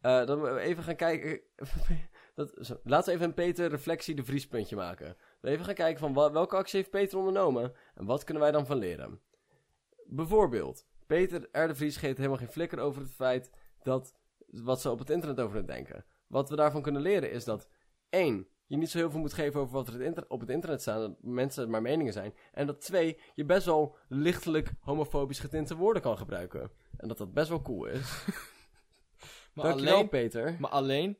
Eh 0.00 0.26
dat 0.26 0.40
we 0.40 0.58
even 0.58 0.82
gaan 0.82 0.96
kijken... 0.96 1.40
dat, 2.34 2.78
laten 2.84 3.08
we 3.08 3.12
even 3.12 3.26
een 3.26 3.34
Peter 3.34 3.68
reflectie 3.68 4.14
de 4.14 4.24
Vriespuntje 4.24 4.76
maken. 4.76 5.16
We 5.40 5.48
even 5.48 5.64
gaan 5.64 5.74
kijken 5.74 6.00
van 6.00 6.32
welke 6.32 6.56
actie 6.56 6.78
heeft 6.78 6.90
Peter 6.90 7.18
ondernomen 7.18 7.72
en 7.94 8.04
wat 8.04 8.24
kunnen 8.24 8.42
wij 8.42 8.52
dan 8.52 8.66
van 8.66 8.78
leren. 8.78 9.20
Bijvoorbeeld, 10.04 10.86
Peter 11.06 11.48
R. 11.52 11.66
de 11.66 11.74
Vries 11.74 11.96
geeft 11.96 12.16
helemaal 12.16 12.38
geen 12.38 12.48
flikker 12.48 12.78
over 12.78 13.02
het 13.02 13.14
feit 13.14 13.50
dat 13.82 14.14
wat 14.46 14.80
ze 14.80 14.90
op 14.90 14.98
het 14.98 15.10
internet 15.10 15.40
over 15.40 15.56
het 15.56 15.66
denken. 15.66 16.04
Wat 16.26 16.50
we 16.50 16.56
daarvan 16.56 16.82
kunnen 16.82 17.02
leren 17.02 17.30
is 17.30 17.44
dat 17.44 17.68
één, 18.08 18.48
je 18.66 18.76
niet 18.76 18.90
zo 18.90 18.98
heel 18.98 19.10
veel 19.10 19.20
moet 19.20 19.32
geven 19.32 19.60
over 19.60 19.72
wat 19.72 19.88
er 19.88 20.24
op 20.28 20.40
het 20.40 20.50
internet 20.50 20.80
staat, 20.80 21.00
dat 21.00 21.22
mensen 21.22 21.70
maar 21.70 21.82
meningen 21.82 22.12
zijn. 22.12 22.34
En 22.52 22.66
dat 22.66 22.80
twee, 22.80 23.18
je 23.34 23.44
best 23.44 23.66
wel 23.66 23.96
lichtelijk 24.08 24.72
homofobisch 24.80 25.38
getinte 25.38 25.76
woorden 25.76 26.02
kan 26.02 26.18
gebruiken. 26.18 26.70
En 26.96 27.08
dat 27.08 27.18
dat 27.18 27.32
best 27.32 27.48
wel 27.48 27.62
cool 27.62 27.86
is. 27.86 28.00
maar, 29.54 29.64
Dankjewel, 29.64 29.94
alleen, 29.94 30.08
Peter. 30.08 30.56
maar 30.60 30.70
alleen 30.70 31.18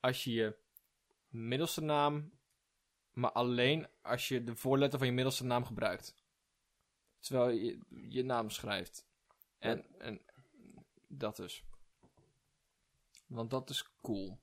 als 0.00 0.24
je 0.24 0.32
je 0.32 0.56
middelste 1.28 1.80
naam... 1.80 2.40
Maar 3.12 3.32
alleen 3.32 3.86
als 4.02 4.28
je 4.28 4.44
de 4.44 4.56
voorletter 4.56 4.98
van 4.98 5.08
je 5.08 5.14
middelste 5.14 5.44
naam 5.44 5.64
gebruikt. 5.64 6.14
Terwijl 7.18 7.50
je 7.50 7.78
je 8.08 8.24
naam 8.24 8.50
schrijft. 8.50 9.06
En, 9.58 9.84
en 9.98 10.20
dat 11.08 11.36
dus. 11.36 11.64
Want 13.26 13.50
dat 13.50 13.70
is 13.70 13.92
cool. 14.02 14.41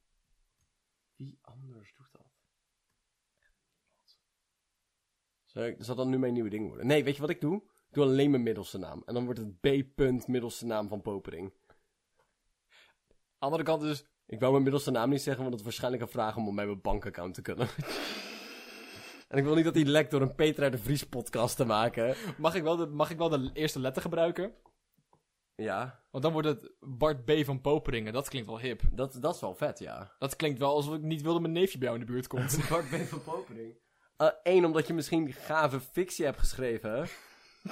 Wie 1.19 1.39
anders 1.42 1.94
doet 1.95 2.12
dat? 2.12 2.27
Zal, 5.45 5.63
ik, 5.63 5.75
zal 5.80 5.95
dat 5.95 6.07
nu 6.07 6.19
mijn 6.19 6.33
nieuwe 6.33 6.50
ding 6.50 6.68
worden? 6.68 6.88
Nee, 6.88 7.04
weet 7.04 7.16
je 7.16 7.21
wat 7.21 7.30
ik 7.30 7.42
doe? 7.42 7.56
Ik 7.56 7.94
doe 7.95 8.04
alleen 8.04 8.31
mijn 8.31 8.44
middelste 8.44 8.77
naam. 8.77 9.04
En 9.06 9.13
dan 9.13 9.25
wordt 9.25 9.39
het 9.39 9.60
B. 9.60 9.95
punt 9.95 10.27
middelste 10.27 10.66
naam 10.66 10.88
van 10.88 11.01
Popering. 11.01 11.54
Andere 13.38 13.63
kant 13.63 13.83
is... 13.83 14.06
Ik 14.25 14.39
wou 14.39 14.51
mijn 14.51 14.63
middelste 14.63 14.92
naam 14.92 15.10
niet 15.10 15.21
zeggen, 15.21 15.42
want 15.42 15.50
dat 15.50 15.60
is 15.60 15.66
waarschijnlijk 15.66 16.04
een 16.04 16.10
vraag 16.10 16.38
om 16.38 16.48
op 16.48 16.54
mijn 16.54 16.81
bankaccount 16.81 17.33
te 17.33 17.42
kunnen. 17.42 17.68
en 19.30 19.38
ik 19.38 19.44
wil 19.44 19.56
niet 19.56 19.63
dat 19.63 19.75
hij 19.75 19.86
lekt 19.86 20.12
door 20.12 20.21
een 20.21 20.36
Peter 20.36 20.63
uit 20.63 20.71
de 20.71 20.77
Vries 20.77 21.04
podcast 21.04 21.56
te 21.56 21.66
maken. 21.66 22.16
Mag 22.38 22.56
ik, 22.56 22.63
wel 22.63 22.75
de, 22.75 22.86
mag 22.86 23.10
ik 23.10 23.18
wel 23.18 23.30
de 23.30 23.50
eerste 23.54 23.80
letter 23.80 24.01
gebruiken? 24.01 24.54
Ja, 25.59 26.03
Want 26.11 26.23
dan 26.23 26.33
wordt 26.33 26.47
het 26.47 26.71
Bart 26.79 27.25
B. 27.25 27.31
van 27.44 27.61
Poperingen. 27.61 28.13
Dat 28.13 28.29
klinkt 28.29 28.47
wel 28.47 28.59
hip. 28.59 28.81
dat, 28.91 29.17
dat 29.19 29.35
is 29.35 29.41
wel 29.41 29.56
vet, 29.56 29.79
ja. 29.79 30.15
Dat 30.19 30.35
klinkt 30.35 30.59
wel 30.59 30.73
alsof 30.73 30.95
ik 30.95 31.01
niet 31.01 31.21
wil 31.21 31.31
dat 31.31 31.41
mijn 31.41 31.53
neefje 31.53 31.77
bij 31.77 31.88
jou 31.88 32.00
in 32.00 32.06
de 32.06 32.11
buurt 32.11 32.27
komt. 32.27 32.59
Bart 32.69 32.89
B. 32.89 32.95
van 32.95 33.23
Popering. 33.23 33.77
Eén, 34.44 34.65
omdat 34.65 34.88
je 34.88 34.94
misschien 34.94 35.33
gave 35.33 35.79
fictie 35.79 36.25
hebt 36.25 36.39
geschreven. 36.39 37.07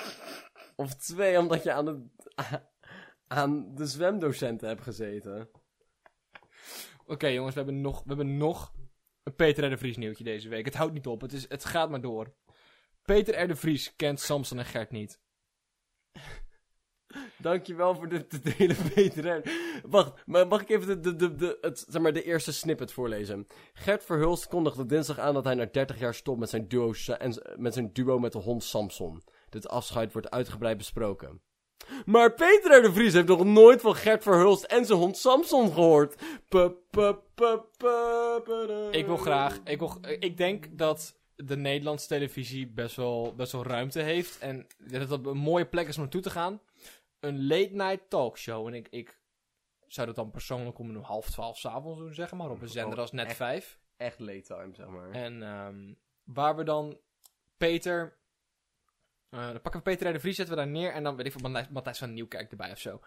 of 0.75 0.95
twee, 0.95 1.39
omdat 1.39 1.63
je 1.63 1.71
aan, 1.71 1.85
het, 1.85 1.99
aan 3.27 3.75
de 3.75 3.85
zwemdocenten 3.85 4.67
hebt 4.67 4.81
gezeten. 4.81 5.49
Oké 7.05 7.27
jongens, 7.27 7.55
we 7.55 7.61
hebben, 7.61 7.81
nog, 7.81 8.03
we 8.03 8.07
hebben 8.07 8.37
nog 8.37 8.73
een 9.23 9.35
Peter 9.35 9.65
R. 9.65 9.69
de 9.69 9.77
Vries 9.77 9.97
nieuwtje 9.97 10.23
deze 10.23 10.49
week. 10.49 10.65
Het 10.65 10.75
houdt 10.75 10.93
niet 10.93 11.07
op, 11.07 11.21
het, 11.21 11.33
is, 11.33 11.49
het 11.49 11.65
gaat 11.65 11.89
maar 11.89 12.01
door. 12.01 12.35
Peter 13.01 13.41
R. 13.43 13.47
de 13.47 13.55
Vries 13.55 13.95
kent 13.95 14.19
Samson 14.19 14.57
en 14.57 14.65
Gert 14.65 14.91
niet. 14.91 15.21
Dankjewel 17.37 17.95
voor 17.95 18.07
te 18.07 18.39
delen, 18.57 18.77
Peter. 18.93 19.37
R. 19.37 19.49
Wacht, 19.83 20.13
mag 20.25 20.61
ik 20.61 20.69
even 20.69 20.87
de, 20.87 20.99
de, 20.99 21.15
de, 21.15 21.35
de, 21.35 21.57
het, 21.61 21.85
zeg 21.89 22.01
maar, 22.01 22.13
de 22.13 22.23
eerste 22.23 22.53
snippet 22.53 22.91
voorlezen? 22.91 23.47
Gert 23.73 24.03
Verhulst 24.03 24.47
kondigde 24.47 24.85
dinsdag 24.85 25.19
aan 25.19 25.33
dat 25.33 25.43
hij 25.43 25.55
na 25.55 25.65
30 25.65 25.99
jaar 25.99 26.13
stopt 26.13 26.39
met 26.39 26.49
zijn, 26.49 26.67
duo, 26.67 26.93
en, 27.17 27.41
met 27.55 27.73
zijn 27.73 27.89
duo 27.93 28.19
met 28.19 28.31
de 28.31 28.37
hond 28.37 28.63
Samson. 28.63 29.21
Dit 29.49 29.67
afscheid 29.67 30.11
wordt 30.13 30.29
uitgebreid 30.29 30.77
besproken. 30.77 31.41
Maar 32.05 32.33
Peter 32.33 32.81
de 32.81 32.93
Vries 32.93 33.13
heeft 33.13 33.27
nog 33.27 33.43
nooit 33.43 33.81
van 33.81 33.95
Gert 33.95 34.23
Verhulst 34.23 34.63
en 34.63 34.85
zijn 34.85 34.99
hond 34.99 35.17
Samson 35.17 35.71
gehoord. 35.73 36.21
Ik 38.91 39.05
wil 39.05 39.17
graag, 39.17 39.59
ik, 39.63 39.79
wil, 39.79 39.97
ik 40.19 40.37
denk 40.37 40.77
dat 40.77 41.15
de 41.35 41.57
Nederlandse 41.57 42.07
televisie 42.07 42.67
best 42.67 42.95
wel, 42.95 43.33
best 43.35 43.51
wel 43.51 43.63
ruimte 43.63 43.99
heeft. 43.99 44.39
En 44.39 44.67
dat 44.77 45.09
het 45.09 45.25
een 45.25 45.37
mooie 45.37 45.65
plek 45.65 45.87
is 45.87 45.95
om 45.95 46.01
naartoe 46.01 46.21
te 46.21 46.29
gaan. 46.29 46.59
Een 47.19 47.47
late 47.47 47.73
night 47.73 48.09
talkshow. 48.09 48.67
En 48.67 48.73
ik, 48.73 48.87
ik 48.89 49.19
zou 49.87 50.07
dat 50.07 50.15
dan 50.15 50.31
persoonlijk 50.31 50.79
om 50.79 50.89
een 50.89 51.03
half 51.03 51.29
twaalf 51.29 51.57
s'avonds 51.57 51.99
doen, 51.99 52.13
zeg 52.13 52.31
maar. 52.31 52.49
Op 52.49 52.61
een 52.61 52.69
zender 52.69 52.93
Oh, 52.93 52.99
als 52.99 53.11
Net? 53.11 53.33
5. 53.33 53.79
Echt 53.97 54.19
late 54.19 54.41
time, 54.41 54.75
zeg 54.75 54.87
maar. 54.87 55.11
En 55.11 55.43
ehm, 55.43 55.93
waar 56.23 56.55
we 56.55 56.63
dan 56.63 56.99
Peter. 57.57 58.17
eh, 59.29 59.45
dan 59.47 59.61
pakken 59.61 59.83
we 59.83 59.89
Peter 59.89 60.09
R. 60.09 60.13
de 60.13 60.19
Vries, 60.19 60.35
zetten 60.35 60.55
we 60.55 60.61
daar 60.61 60.71
neer. 60.71 60.91
En 60.93 61.03
dan 61.03 61.15
weet 61.15 61.25
ik 61.25 61.31
van 61.31 61.41
Matthijs- 61.41 61.69
Matthijs 61.69 61.97
van 61.97 62.13
Nieuwkerk 62.13 62.51
erbij 62.51 62.71
of 62.71 62.79
zo. 62.79 63.01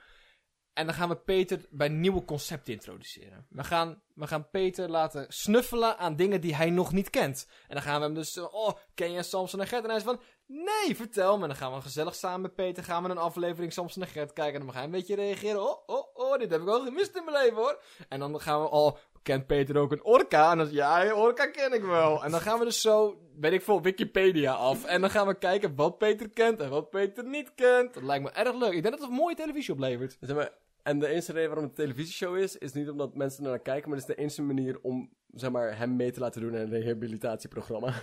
En 0.81 0.87
dan 0.87 0.95
gaan 0.95 1.09
we 1.09 1.17
Peter 1.17 1.61
bij 1.71 1.89
nieuwe 1.89 2.25
concepten 2.25 2.73
introduceren. 2.73 3.47
We 3.49 3.65
gaan, 3.65 4.03
we 4.15 4.27
gaan 4.27 4.51
Peter 4.51 4.89
laten 4.89 5.27
snuffelen 5.29 5.99
aan 5.99 6.17
dingen 6.17 6.41
die 6.41 6.55
hij 6.55 6.71
nog 6.71 6.93
niet 6.93 7.11
kent. 7.11 7.47
En 7.69 7.75
dan 7.75 7.83
gaan 7.83 7.99
we 7.99 8.05
hem 8.05 8.15
dus. 8.15 8.37
eh, 8.37 8.55
oh, 8.55 8.71
ken 8.95 9.13
je 9.13 9.23
Samson 9.23 9.61
en 9.61 9.67
Gert? 9.67 9.83
En 9.83 9.89
hij 9.89 9.99
is 9.99 10.05
van. 10.05 10.21
Nee, 10.47 10.97
vertel 10.97 11.37
me. 11.37 11.43
En 11.43 11.49
dan 11.49 11.57
gaan 11.57 11.75
we 11.75 11.81
gezellig 11.81 12.15
samen 12.15 12.41
met 12.41 12.55
Peter. 12.55 12.85
Gaan 12.85 13.03
we 13.03 13.09
een 13.09 13.19
aflevering 13.19 13.73
Samson 13.73 14.03
en 14.03 14.09
Gert 14.09 14.33
kijken. 14.33 14.61
En 14.61 14.67
dan 14.67 14.75
ga 14.75 14.81
je 14.81 14.85
een 14.85 14.93
beetje 14.93 15.15
reageren. 15.15 15.61
Oh, 15.63 15.83
oh, 15.87 16.07
oh, 16.15 16.39
dit 16.39 16.51
heb 16.51 16.61
ik 16.61 16.67
wel 16.67 16.85
gemist 16.85 17.17
in 17.17 17.25
mijn 17.25 17.37
leven 17.45 17.57
hoor. 17.57 17.83
En 18.09 18.21
dan 18.21 18.41
gaan 18.41 18.63
we 18.63 18.69
al. 18.69 18.99
Kent 19.23 19.47
Peter 19.47 19.77
ook 19.77 19.93
een 19.93 20.05
orka? 20.05 20.51
En 20.51 20.59
dan 20.59 20.71
ja, 20.73 21.15
orka 21.15 21.47
ken 21.47 21.73
ik 21.73 21.83
wel. 21.83 22.25
En 22.25 22.31
dan 22.31 22.41
gaan 22.41 22.59
we 22.59 22.65
dus 22.65 22.81
zo, 22.81 23.19
weet 23.41 23.53
ik 23.53 23.63
veel, 23.63 23.83
Wikipedia 23.83 24.53
af. 24.53 24.85
En 24.85 25.01
dan 25.01 25.11
gaan 25.11 25.27
we 25.27 25.39
kijken 25.39 25.75
wat 25.75 25.99
Peter 25.99 26.31
kent 26.31 26.61
en 26.61 26.71
wat 26.71 26.91
Peter 26.91 27.25
niet 27.25 27.55
kent. 27.55 27.95
Dat 27.95 28.03
lijkt 28.03 28.25
me 28.25 28.31
erg 28.31 28.55
leuk. 28.55 28.73
Ik 28.73 28.83
denk 28.83 28.95
dat 28.95 29.01
het 29.01 29.11
een 29.11 29.17
mooie 29.17 29.35
televisie 29.35 29.75
oplevert. 29.75 30.17
Zeg 30.21 30.37
maar, 30.37 30.51
en 30.83 30.99
de 30.99 31.07
enige 31.07 31.33
reden 31.33 31.49
waarom 31.49 31.69
het 31.69 31.79
een 31.79 31.85
televisieshow 31.85 32.37
is, 32.37 32.57
is 32.57 32.73
niet 32.73 32.89
omdat 32.89 33.15
mensen 33.15 33.45
er 33.45 33.51
naar 33.51 33.61
kijken, 33.61 33.89
maar 33.89 33.99
het 33.99 34.09
is 34.09 34.15
de 34.15 34.23
enige 34.23 34.43
manier 34.43 34.81
om 34.83 35.11
zeg 35.35 35.51
maar, 35.51 35.77
hem 35.77 35.97
mee 35.97 36.11
te 36.11 36.21
laten 36.21 36.41
doen 36.41 36.55
in 36.55 36.61
een 36.61 36.71
rehabilitatieprogramma. 36.71 37.93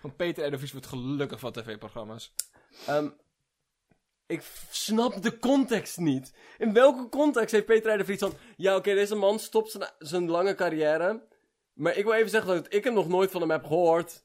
Van 0.00 0.16
Peter 0.16 0.58
Vries 0.58 0.72
wordt 0.72 0.86
gelukkig 0.86 1.40
van 1.40 1.52
tv-programma's. 1.52 2.34
Ehm, 2.86 3.08
ik 4.26 4.42
snap 4.70 5.22
de 5.22 5.38
context 5.38 5.98
niet. 5.98 6.34
In 6.58 6.72
welke 6.72 7.08
context 7.08 7.52
heeft 7.52 7.66
Peter 7.66 8.04
Vries 8.04 8.18
van... 8.18 8.32
Ja, 8.56 8.76
oké, 8.76 8.94
deze 8.94 9.14
man 9.14 9.38
stopt 9.38 9.70
zijn, 9.70 9.90
zijn 9.98 10.28
lange 10.28 10.54
carrière. 10.54 11.26
Maar 11.72 11.96
ik 11.96 12.04
wil 12.04 12.12
even 12.12 12.30
zeggen 12.30 12.54
dat 12.54 12.74
ik 12.74 12.84
hem 12.84 12.94
nog 12.94 13.08
nooit 13.08 13.30
van 13.30 13.40
hem 13.40 13.50
heb 13.50 13.64
gehoord. 13.64 14.23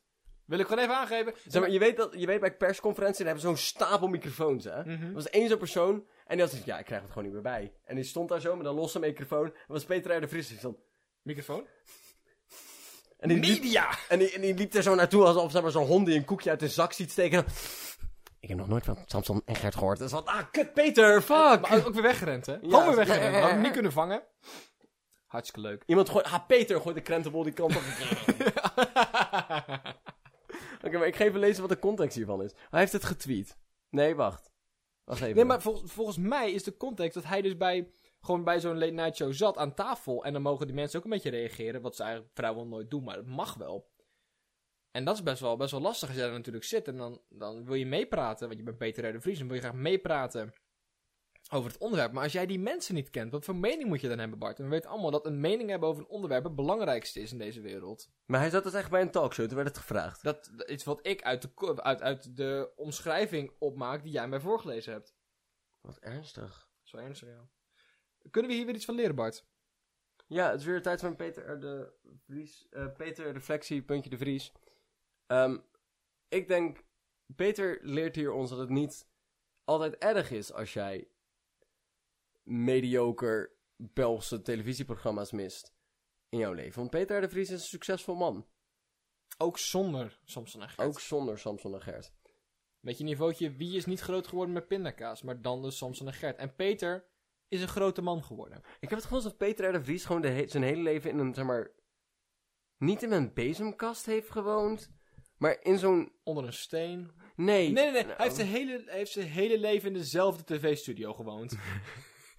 Wil 0.49 0.59
ik 0.59 0.67
gewoon 0.67 0.83
even 0.83 0.95
aangeven. 0.95 1.33
Zeg 1.47 1.61
maar, 1.61 1.71
je 1.71 1.79
weet, 1.79 1.97
dat, 1.97 2.13
je 2.17 2.25
weet 2.25 2.39
bij 2.39 2.55
persconferenties, 2.57 3.17
dan 3.17 3.25
hebben 3.27 3.43
ze 3.43 3.49
zo'n 3.49 3.57
stapel 3.65 4.07
microfoons, 4.07 4.63
hè? 4.65 4.79
Mhm. 4.83 5.03
Er 5.03 5.13
was 5.13 5.29
één 5.29 5.49
zo'n 5.49 5.57
persoon 5.57 5.93
en 6.25 6.35
die 6.37 6.45
had 6.45 6.49
van, 6.49 6.59
ja, 6.65 6.79
ik 6.79 6.85
krijg 6.85 7.01
het 7.01 7.09
gewoon 7.11 7.23
niet 7.23 7.33
meer 7.33 7.41
bij. 7.43 7.73
En 7.83 7.95
die 7.95 8.03
stond 8.03 8.29
daar 8.29 8.41
zo 8.41 8.55
met 8.55 8.65
een 8.65 8.73
losse 8.73 8.99
microfoon. 8.99 9.45
En 9.45 9.53
was 9.67 9.85
Peter 9.85 10.15
R. 10.17 10.21
de 10.21 10.27
Vries. 10.27 10.47
die 10.47 10.57
stond- 10.57 10.77
Microfoon? 11.21 11.67
En 13.19 13.29
die, 13.29 13.39
liep, 13.39 13.61
Media! 13.61 13.89
en, 14.09 14.19
die, 14.19 14.31
en 14.31 14.41
die 14.41 14.53
liep 14.55 14.73
er 14.73 14.83
zo 14.83 14.95
naartoe 14.95 15.25
alsof 15.25 15.51
zeg 15.51 15.61
maar, 15.61 15.71
zo'n 15.71 15.85
hond 15.85 16.05
die 16.05 16.15
een 16.15 16.25
koekje 16.25 16.49
uit 16.49 16.61
een 16.61 16.69
zak 16.69 16.93
ziet 16.93 17.11
steken. 17.11 17.45
Ik 18.39 18.49
heb 18.49 18.57
nog 18.57 18.67
nooit 18.67 18.85
van 18.85 18.97
Samson 19.05 19.41
en 19.45 19.55
Gert 19.55 19.75
gehoord. 19.75 19.97
Dat 19.99 20.07
is 20.07 20.13
van, 20.13 20.25
ah, 20.25 20.43
kut 20.51 20.73
Peter, 20.73 21.21
fuck! 21.21 21.69
Maar 21.69 21.85
ook 21.85 21.93
weer 21.93 22.01
weggerend, 22.03 22.45
hè? 22.45 22.53
Ja, 22.53 22.59
Gewoon 22.61 22.85
weer 22.85 22.95
weggerend. 22.95 23.23
ja, 23.23 23.29
We 23.29 23.35
ja, 23.35 23.41
hadden 23.41 23.49
hem 23.49 23.57
ja. 23.57 23.63
niet 23.63 23.73
kunnen 23.73 23.91
vangen. 23.91 24.23
Hartstikke 25.25 25.67
leuk. 25.67 25.83
Iemand 25.85 26.09
gooit, 26.09 26.25
ah, 26.25 26.45
Peter 26.47 26.81
gooit 26.81 26.95
de 26.95 27.01
krentenbol 27.01 27.43
die 27.43 27.53
kant 27.53 27.75
op. 27.75 27.81
Oké, 30.85 30.97
maar 30.97 31.07
ik 31.07 31.15
ga 31.15 31.23
even 31.23 31.39
lezen 31.39 31.61
wat 31.61 31.69
de 31.69 31.79
context 31.79 32.15
hiervan 32.15 32.43
is. 32.43 32.53
Hij 32.69 32.79
heeft 32.79 32.91
het 32.91 33.03
getweet. 33.03 33.57
Nee, 33.89 34.15
wacht. 34.15 34.51
Wacht 35.03 35.21
even. 35.21 35.35
Nee, 35.35 35.45
maar 35.45 35.61
vol- 35.61 35.85
volgens 35.85 36.17
mij 36.17 36.51
is 36.51 36.63
de 36.63 36.77
context 36.77 37.13
dat 37.13 37.23
hij 37.23 37.41
dus 37.41 37.57
bij, 37.57 37.91
gewoon 38.21 38.43
bij 38.43 38.59
zo'n 38.59 38.77
late 38.77 38.91
night 38.91 39.15
show 39.15 39.33
zat 39.33 39.57
aan 39.57 39.73
tafel. 39.73 40.23
En 40.25 40.33
dan 40.33 40.41
mogen 40.41 40.65
die 40.65 40.75
mensen 40.75 40.99
ook 40.99 41.05
een 41.05 41.11
beetje 41.11 41.29
reageren. 41.29 41.81
Wat 41.81 41.95
ze 41.95 42.03
eigenlijk 42.03 42.31
vrijwel 42.35 42.65
nooit 42.67 42.89
doen, 42.89 43.03
maar 43.03 43.15
het 43.17 43.27
mag 43.27 43.55
wel. 43.55 43.89
En 44.91 45.05
dat 45.05 45.15
is 45.15 45.23
best 45.23 45.39
wel, 45.41 45.57
best 45.57 45.71
wel 45.71 45.81
lastig 45.81 46.07
als 46.07 46.17
jij 46.17 46.27
er 46.27 46.33
natuurlijk 46.33 46.65
zit. 46.65 46.87
En 46.87 46.97
dan, 46.97 47.21
dan 47.29 47.65
wil 47.65 47.75
je 47.75 47.85
meepraten, 47.85 48.47
want 48.47 48.59
je 48.59 48.65
bent 48.65 48.77
Peter 48.77 49.09
R. 49.09 49.11
de 49.11 49.21
Vries. 49.21 49.37
Dan 49.37 49.47
wil 49.47 49.55
je 49.55 49.61
graag 49.61 49.73
meepraten 49.73 50.53
over 51.49 51.71
het 51.71 51.79
onderwerp. 51.79 52.11
Maar 52.11 52.23
als 52.23 52.31
jij 52.31 52.45
die 52.45 52.59
mensen 52.59 52.95
niet 52.95 53.09
kent, 53.09 53.31
wat 53.31 53.45
voor 53.45 53.55
mening 53.55 53.89
moet 53.89 54.01
je 54.01 54.07
dan 54.07 54.19
hebben, 54.19 54.39
Bart? 54.39 54.57
En 54.57 54.63
we 54.63 54.69
weten 54.69 54.89
allemaal 54.89 55.11
dat 55.11 55.25
een 55.25 55.39
mening 55.39 55.69
hebben 55.69 55.89
over 55.89 56.03
een 56.03 56.09
onderwerp 56.09 56.43
het 56.43 56.55
belangrijkste 56.55 57.19
is 57.19 57.31
in 57.31 57.37
deze 57.37 57.61
wereld. 57.61 58.09
Maar 58.25 58.39
hij 58.39 58.49
zat 58.49 58.63
dus 58.63 58.73
echt 58.73 58.89
bij 58.89 59.01
een 59.01 59.11
talkshow, 59.11 59.45
toen 59.45 59.55
werd 59.55 59.67
het 59.67 59.77
gevraagd. 59.77 60.23
Dat, 60.23 60.51
is 60.65 60.83
wat 60.83 61.07
ik 61.07 61.21
uit 61.21 61.41
de, 61.41 61.81
uit, 61.83 62.01
uit 62.01 62.37
de 62.37 62.71
omschrijving 62.75 63.51
opmaak 63.59 64.03
die 64.03 64.11
jij 64.11 64.27
mij 64.27 64.39
voorgelezen 64.39 64.93
hebt. 64.93 65.15
Wat 65.81 65.97
ernstig. 65.97 66.69
Zo 66.83 66.97
ernstig, 66.97 67.27
ja. 67.27 67.49
Kunnen 68.31 68.51
we 68.51 68.57
hier 68.57 68.65
weer 68.65 68.75
iets 68.75 68.85
van 68.85 68.95
leren, 68.95 69.15
Bart? 69.15 69.45
Ja, 70.27 70.51
het 70.51 70.59
is 70.59 70.65
weer 70.65 70.81
tijd 70.81 70.99
van 70.99 71.15
Peter 71.15 71.51
R. 71.51 71.59
de 71.59 71.93
Vries. 72.25 72.67
eh, 72.69 72.87
Peter 72.97 73.31
Reflectie, 73.31 73.81
puntje 73.81 74.09
de 74.09 74.17
Vries. 74.17 74.51
Ehm, 75.27 75.57
ik 76.27 76.47
denk, 76.47 76.83
Peter 77.35 77.79
leert 77.81 78.15
hier 78.15 78.31
ons 78.31 78.49
dat 78.49 78.59
het 78.59 78.69
niet 78.69 79.07
altijd 79.63 79.97
erg 79.97 80.31
is 80.31 80.53
als 80.53 80.73
jij 80.73 81.07
mediocre 82.49 83.51
Belgische 83.75 84.41
televisieprogramma's 84.41 85.31
mist 85.31 85.73
in 86.29 86.39
jouw 86.39 86.53
leven. 86.53 86.79
Want 86.79 86.89
Peter 86.89 87.17
R. 87.17 87.21
de 87.21 87.29
Vries 87.29 87.49
is 87.49 87.61
een 87.61 87.67
succesvol 87.67 88.15
man. 88.15 88.47
Ook 89.37 89.57
zonder 89.57 90.19
Samson 90.23 90.61
en 90.61 90.69
Gert. 90.69 90.87
Ook 90.87 90.99
zonder 90.99 91.39
Samson 91.39 91.73
en 91.73 91.81
Gert. 91.81 92.13
Weet 92.79 92.97
je 92.97 93.03
niveautje, 93.03 93.51
wie 93.55 93.75
is 93.77 93.85
niet 93.85 93.99
groot 93.99 94.27
geworden 94.27 94.53
met 94.53 94.67
pindakaas, 94.67 95.21
maar 95.21 95.41
dan 95.41 95.61
dus 95.61 95.77
Samson 95.77 96.07
en 96.07 96.13
Gert. 96.13 96.37
En 96.37 96.55
Peter 96.55 97.05
is 97.47 97.61
een 97.61 97.67
grote 97.67 98.01
man 98.01 98.23
geworden. 98.23 98.57
Ik 98.57 98.89
heb 98.89 98.89
het 98.89 99.01
gevoel 99.01 99.17
alsof 99.17 99.37
Peter 99.37 99.69
R. 99.69 99.71
de 99.71 99.83
Vries 99.83 100.05
gewoon 100.05 100.21
de 100.21 100.29
he- 100.29 100.47
zijn 100.47 100.63
hele 100.63 100.81
leven 100.81 101.09
in 101.09 101.17
een, 101.19 101.33
zeg 101.33 101.45
maar... 101.45 101.71
Niet 102.77 103.03
in 103.03 103.11
een 103.11 103.33
bezemkast 103.33 104.05
heeft 104.05 104.29
gewoond, 104.31 104.91
maar 105.37 105.57
in 105.61 105.77
zo'n... 105.77 106.11
Onder 106.23 106.43
een 106.45 106.53
steen. 106.53 107.11
Nee. 107.35 107.71
Nee, 107.71 107.71
nee, 107.71 107.91
nee. 107.91 108.03
Nou, 108.03 108.15
Hij 108.15 108.25
heeft 108.25 108.35
zijn 108.35 108.47
hele, 108.47 108.83
hij 108.85 108.97
heeft 108.97 109.11
zijn 109.11 109.27
hele 109.27 109.59
leven 109.59 109.87
in 109.87 109.93
dezelfde 109.93 110.43
tv-studio 110.43 111.13
gewoond. 111.13 111.53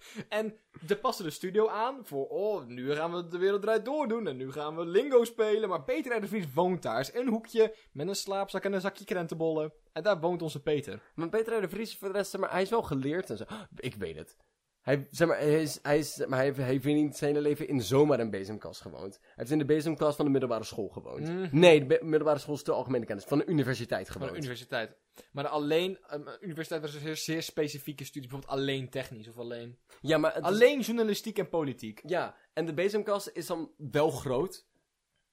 en 0.29 0.57
er 0.87 0.97
paste 0.97 1.23
de 1.23 1.29
studio 1.29 1.67
aan 1.67 2.05
voor, 2.05 2.27
oh, 2.27 2.65
nu 2.65 2.93
gaan 2.93 3.13
we 3.13 3.27
de 3.27 3.37
wereld 3.37 3.61
draait 3.61 3.85
door 3.85 4.07
doen. 4.07 4.27
En 4.27 4.37
nu 4.37 4.51
gaan 4.51 4.75
we 4.75 4.85
lingo 4.85 5.23
spelen. 5.23 5.69
Maar 5.69 5.83
Peter 5.83 6.17
R. 6.17 6.21
de 6.21 6.27
Vries 6.27 6.53
woont 6.53 6.81
daar. 6.81 6.99
Is 6.99 7.13
een 7.13 7.27
hoekje 7.27 7.75
met 7.91 8.07
een 8.07 8.15
slaapzak 8.15 8.63
en 8.63 8.73
een 8.73 8.81
zakje 8.81 9.05
krentenbollen. 9.05 9.73
En 9.93 10.03
daar 10.03 10.19
woont 10.19 10.41
onze 10.41 10.61
Peter. 10.61 11.01
Maar 11.15 11.29
Peter 11.29 11.57
R. 11.57 11.61
de 11.61 11.69
Vries, 11.69 11.97
voor 11.97 12.07
de 12.11 12.17
rest, 12.17 12.37
maar, 12.37 12.51
hij 12.51 12.61
is 12.61 12.69
wel 12.69 12.83
geleerd 12.83 13.29
en 13.29 13.37
zo. 13.37 13.43
Ik 13.75 13.95
weet 13.95 14.15
het. 14.15 14.37
Hij, 14.81 15.07
zeg 15.11 15.27
maar, 15.27 15.37
hij, 15.37 15.61
is, 15.61 15.79
hij, 15.81 15.97
is, 15.97 16.17
maar 16.17 16.37
hij, 16.37 16.45
heeft, 16.45 16.57
hij 16.57 16.67
heeft 16.67 16.85
niet 16.85 17.17
zijn 17.17 17.33
hele 17.35 17.47
leven 17.47 17.67
in 17.67 17.81
zomaar 17.81 18.19
een 18.19 18.29
bezemkast 18.29 18.81
gewoond. 18.81 19.19
Hij 19.21 19.31
heeft 19.35 19.51
in 19.51 19.57
de 19.57 19.65
bezemkast 19.65 20.15
van 20.15 20.25
de 20.25 20.31
middelbare 20.31 20.63
school 20.63 20.87
gewoond. 20.87 21.27
Mhm. 21.27 21.47
Nee, 21.59 21.85
de 21.85 21.99
middelbare 22.01 22.39
school 22.39 22.55
is 22.55 22.63
te 22.63 22.71
algemene 22.71 23.05
kennis. 23.05 23.23
Van 23.25 23.37
de 23.37 23.45
universiteit 23.45 24.05
Van 24.07 24.15
gewoond. 24.15 24.31
een 24.31 24.37
universiteit. 24.37 24.95
Maar 25.31 25.47
alleen, 25.47 25.97
een 26.07 26.27
universiteit 26.41 26.81
was 26.81 26.93
een 26.93 26.99
zeer, 26.99 27.17
zeer 27.17 27.43
specifieke 27.43 28.03
studie. 28.03 28.29
Bijvoorbeeld 28.29 28.59
alleen 28.59 28.89
technisch 28.89 29.27
of 29.27 29.37
alleen... 29.37 29.77
ja, 30.01 30.17
maar 30.17 30.33
het 30.33 30.43
is- 30.43 30.49
Alleen 30.49 30.79
journalistiek 30.79 31.37
en 31.37 31.49
politiek. 31.49 32.01
Ja, 32.05 32.35
en 32.53 32.65
de 32.65 32.73
bezemkast 32.73 33.29
is 33.33 33.45
dan 33.45 33.71
wel 33.77 34.09
groot. 34.11 34.65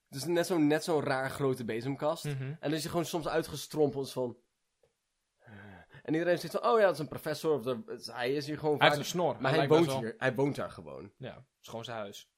Dus 0.08 0.24
net 0.24 0.46
zo'n 0.46 0.66
net 0.66 0.84
zo'n 0.84 1.02
raar 1.02 1.30
grote 1.30 1.64
bezemkast. 1.64 2.24
Mhm. 2.24 2.42
En 2.42 2.56
dan 2.60 2.72
is 2.72 2.80
hij 2.82 2.90
gewoon 2.90 3.04
soms 3.06 3.28
uitgestrompeld 3.28 4.12
van... 4.12 4.36
En 6.08 6.14
iedereen 6.14 6.38
zegt 6.38 6.52
van, 6.54 6.70
oh 6.70 6.78
ja, 6.78 6.84
dat 6.84 6.94
is 6.94 6.98
een 7.00 7.08
professor. 7.08 7.52
Of 7.58 7.64
hij 8.12 8.34
is 8.34 8.46
hier 8.46 8.58
gewoon 8.58 8.78
Hij 8.78 8.88
vaak... 8.88 8.96
heeft 8.96 9.08
een 9.08 9.18
snor. 9.18 9.36
Maar 9.40 9.54
hij 9.54 9.68
woont 9.68 9.86
wel- 9.86 9.98
hier. 9.98 10.14
Hij 10.18 10.34
woont 10.34 10.56
daar 10.56 10.70
gewoon. 10.70 11.12
Ja, 11.16 11.34
dat 11.34 11.44
is 11.60 11.68
gewoon 11.68 11.84
zijn 11.84 11.96
huis. 11.98 12.30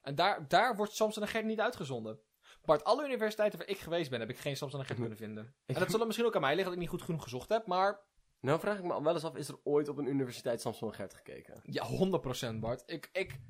En 0.00 0.14
daar, 0.14 0.48
daar 0.48 0.76
wordt 0.76 0.92
Samson 0.92 1.22
en 1.22 1.28
Gert 1.28 1.44
niet 1.44 1.60
uitgezonden. 1.60 2.20
Bart, 2.64 2.84
alle 2.84 3.04
universiteiten 3.04 3.58
waar 3.58 3.68
ik 3.68 3.78
geweest 3.78 4.10
ben, 4.10 4.20
heb 4.20 4.30
ik 4.30 4.38
geen 4.38 4.56
Samson 4.56 4.80
en 4.80 4.86
Gert 4.86 4.98
kunnen 4.98 5.16
vinden. 5.18 5.54
En 5.66 5.74
dat 5.74 5.90
zal 5.90 6.00
er 6.00 6.06
misschien 6.06 6.26
ook 6.26 6.34
aan 6.34 6.40
mij 6.40 6.54
liggen 6.54 6.64
dat 6.72 6.74
ik 6.74 6.80
niet 6.80 6.98
goed 6.98 7.02
genoeg 7.02 7.22
gezocht 7.22 7.48
heb, 7.48 7.66
maar 7.66 8.00
Nou 8.40 8.60
vraag 8.60 8.78
ik 8.78 8.84
me 8.84 8.92
al 8.92 9.02
wel 9.02 9.14
eens 9.14 9.24
af, 9.24 9.34
is 9.36 9.48
er 9.48 9.58
ooit 9.64 9.88
op 9.88 9.98
een 9.98 10.06
universiteit 10.06 10.60
Samson 10.60 10.88
en 10.88 10.94
Gert 10.94 11.14
gekeken? 11.14 11.60
ja, 11.62 11.86
100% 12.54 12.58
Bart. 12.60 12.82
Ik, 12.86 13.08
ik, 13.12 13.40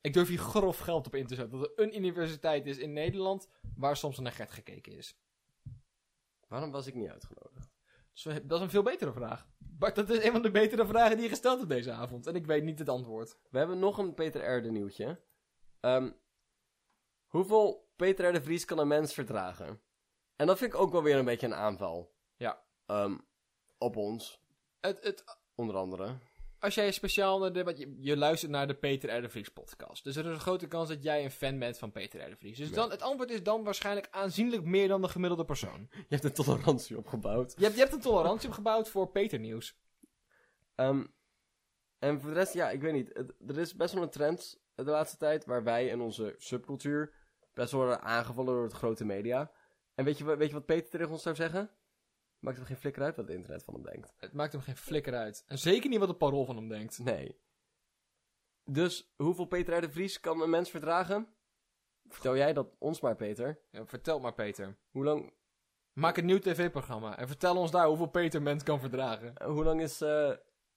ik 0.00 0.12
durf 0.12 0.28
hier 0.28 0.38
grof 0.38 0.78
geld 0.78 1.06
op 1.06 1.14
in 1.14 1.26
te 1.26 1.34
zetten 1.34 1.58
dat 1.58 1.68
er 1.76 1.84
een 1.84 1.96
universiteit 1.96 2.66
is 2.66 2.78
in 2.78 2.92
Nederland 2.92 3.48
waar 3.76 3.96
Samson 3.96 4.26
en 4.26 4.32
Gert 4.32 4.50
gekeken 4.50 4.92
is. 4.92 5.18
Waarom 6.48 6.70
was 6.70 6.86
ik 6.86 6.94
niet 6.94 7.08
uitgenodigd? 7.10 7.65
Dus 8.22 8.40
dat 8.42 8.58
is 8.58 8.64
een 8.64 8.70
veel 8.70 8.82
betere 8.82 9.12
vraag. 9.12 9.46
Bart, 9.58 9.94
dat 9.94 10.10
is 10.10 10.24
een 10.24 10.32
van 10.32 10.42
de 10.42 10.50
betere 10.50 10.86
vragen 10.86 11.14
die 11.14 11.24
je 11.24 11.30
gesteld 11.30 11.58
hebt 11.58 11.70
deze 11.70 11.92
avond. 11.92 12.26
En 12.26 12.34
ik 12.34 12.46
weet 12.46 12.64
niet 12.64 12.78
het 12.78 12.88
antwoord. 12.88 13.38
We 13.50 13.58
hebben 13.58 13.78
nog 13.78 13.98
een 13.98 14.14
Peter 14.14 14.56
R. 14.56 14.62
de 14.62 14.70
nieuwtje. 14.70 15.20
Ehm, 15.80 16.10
hoeveel 17.26 17.90
Peter 17.96 18.28
R. 18.28 18.32
de 18.32 18.42
Vries 18.42 18.64
kan 18.64 18.78
een 18.78 18.88
mens 18.88 19.14
verdragen? 19.14 19.80
En 20.36 20.46
dat 20.46 20.58
vind 20.58 20.72
ik 20.72 20.80
ook 20.80 20.92
wel 20.92 21.02
weer 21.02 21.16
een 21.16 21.24
beetje 21.24 21.46
een 21.46 21.54
aanval. 21.54 22.14
Ja. 22.36 22.64
Ehm, 22.86 23.18
op 23.78 23.96
ons, 23.96 24.44
Het, 24.80 25.04
het, 25.04 25.24
onder 25.54 25.76
andere. 25.76 26.18
Als 26.60 26.74
jij 26.74 26.92
speciaal 26.92 27.38
naar 27.38 27.52
de, 27.52 27.64
want 27.64 27.78
je, 27.78 27.96
je 28.00 28.16
luistert 28.16 28.50
naar 28.52 28.66
de 28.66 28.74
Peter 28.74 29.16
R. 29.18 29.22
de 29.22 29.28
Vries 29.28 29.48
podcast. 29.48 30.04
Dus 30.04 30.16
er 30.16 30.24
is 30.26 30.30
een 30.34 30.40
grote 30.40 30.66
kans 30.68 30.88
dat 30.88 31.02
jij 31.02 31.24
een 31.24 31.30
fan 31.30 31.58
bent 31.58 31.78
van 31.78 31.92
Peter 31.92 32.20
R. 32.26 32.30
de 32.30 32.36
Vries. 32.36 32.58
Dus 32.58 32.68
Ja. 32.68 32.74
dan, 32.74 32.90
het 32.90 33.02
antwoord 33.02 33.30
is 33.30 33.42
dan 33.42 33.64
waarschijnlijk 33.64 34.08
aanzienlijk 34.10 34.64
meer 34.64 34.88
dan 34.88 35.02
de 35.02 35.08
gemiddelde 35.08 35.44
persoon. 35.44 35.88
Je 35.90 36.04
hebt 36.08 36.24
een 36.24 36.32
tolerantie 36.32 36.96
opgebouwd. 36.98 37.54
Je 37.56 37.62
hebt, 37.64 37.74
je 37.74 37.80
hebt 37.80 37.92
een 37.94 38.00
tolerantie 38.00 38.48
opgebouwd 38.48 38.88
voor 38.88 39.10
Peter 39.10 39.38
nieuws. 39.38 39.78
Ehm, 40.74 41.04
en 41.98 42.20
voor 42.20 42.30
de 42.30 42.36
rest, 42.36 42.52
ja, 42.52 42.70
ik 42.70 42.80
weet 42.80 42.92
niet. 42.92 43.10
Het- 43.12 43.34
er 43.46 43.58
is 43.58 43.74
best 43.74 43.94
wel 43.94 44.02
een 44.02 44.10
trend 44.10 44.60
de 44.74 44.84
laatste 44.84 45.16
tijd 45.16 45.44
waar 45.44 45.64
wij 45.64 45.90
en 45.90 46.00
onze 46.00 46.34
subcultuur 46.38 47.12
best 47.54 47.70
wel 47.70 47.80
worden 47.80 48.00
aangevallen 48.02 48.54
door 48.54 48.62
het 48.62 48.72
grote 48.72 49.04
media. 49.04 49.50
En 49.94 50.04
weet 50.04 50.18
je, 50.18 50.36
weet 50.36 50.48
je 50.48 50.54
wat 50.54 50.66
Peter 50.66 50.90
tegen 50.90 51.10
ons 51.10 51.22
zou 51.22 51.34
zeggen? 51.34 51.70
Maakt 52.38 52.56
hem 52.56 52.66
geen 52.66 52.76
flikker 52.76 53.02
uit 53.02 53.16
wat 53.16 53.26
het 53.26 53.36
internet 53.36 53.64
van 53.64 53.74
hem 53.74 53.82
denkt. 53.82 54.14
Het 54.16 54.32
maakt 54.32 54.52
hem 54.52 54.60
geen 54.60 54.76
flikker 54.76 55.14
uit. 55.14 55.44
En 55.46 55.58
zeker 55.58 55.90
niet 55.90 55.98
wat 55.98 56.08
het 56.08 56.18
parool 56.18 56.44
van 56.44 56.56
hem 56.56 56.68
denkt. 56.68 56.98
Nee. 56.98 57.40
Dus 58.64 59.12
hoeveel 59.16 59.46
Peter 59.46 59.76
R. 59.76 59.80
de 59.80 59.90
Vries 59.90 60.20
kan 60.20 60.40
een 60.40 60.50
mens 60.50 60.70
verdragen? 60.70 61.28
Vertel 62.08 62.36
jij 62.36 62.52
dat 62.52 62.76
ons 62.78 63.00
maar, 63.00 63.16
Peter. 63.16 63.60
Ja, 63.70 63.86
vertel 63.86 64.20
maar 64.20 64.34
Peter. 64.34 64.76
Hoe 64.90 65.04
lang, 65.04 65.32
Maak 65.98 66.16
een 66.16 66.24
nieuw 66.24 66.38
tv-programma 66.38 67.18
en 67.18 67.26
vertel 67.26 67.56
ons 67.56 67.70
daar 67.70 67.86
hoeveel 67.86 68.06
Peter 68.06 68.42
mens 68.42 68.62
kan 68.62 68.80
verdragen. 68.80 69.36
eh, 69.36 69.46
hoe 69.46 69.64
lang, 69.64 69.80
is, 69.80 70.00
eh, 70.00 70.32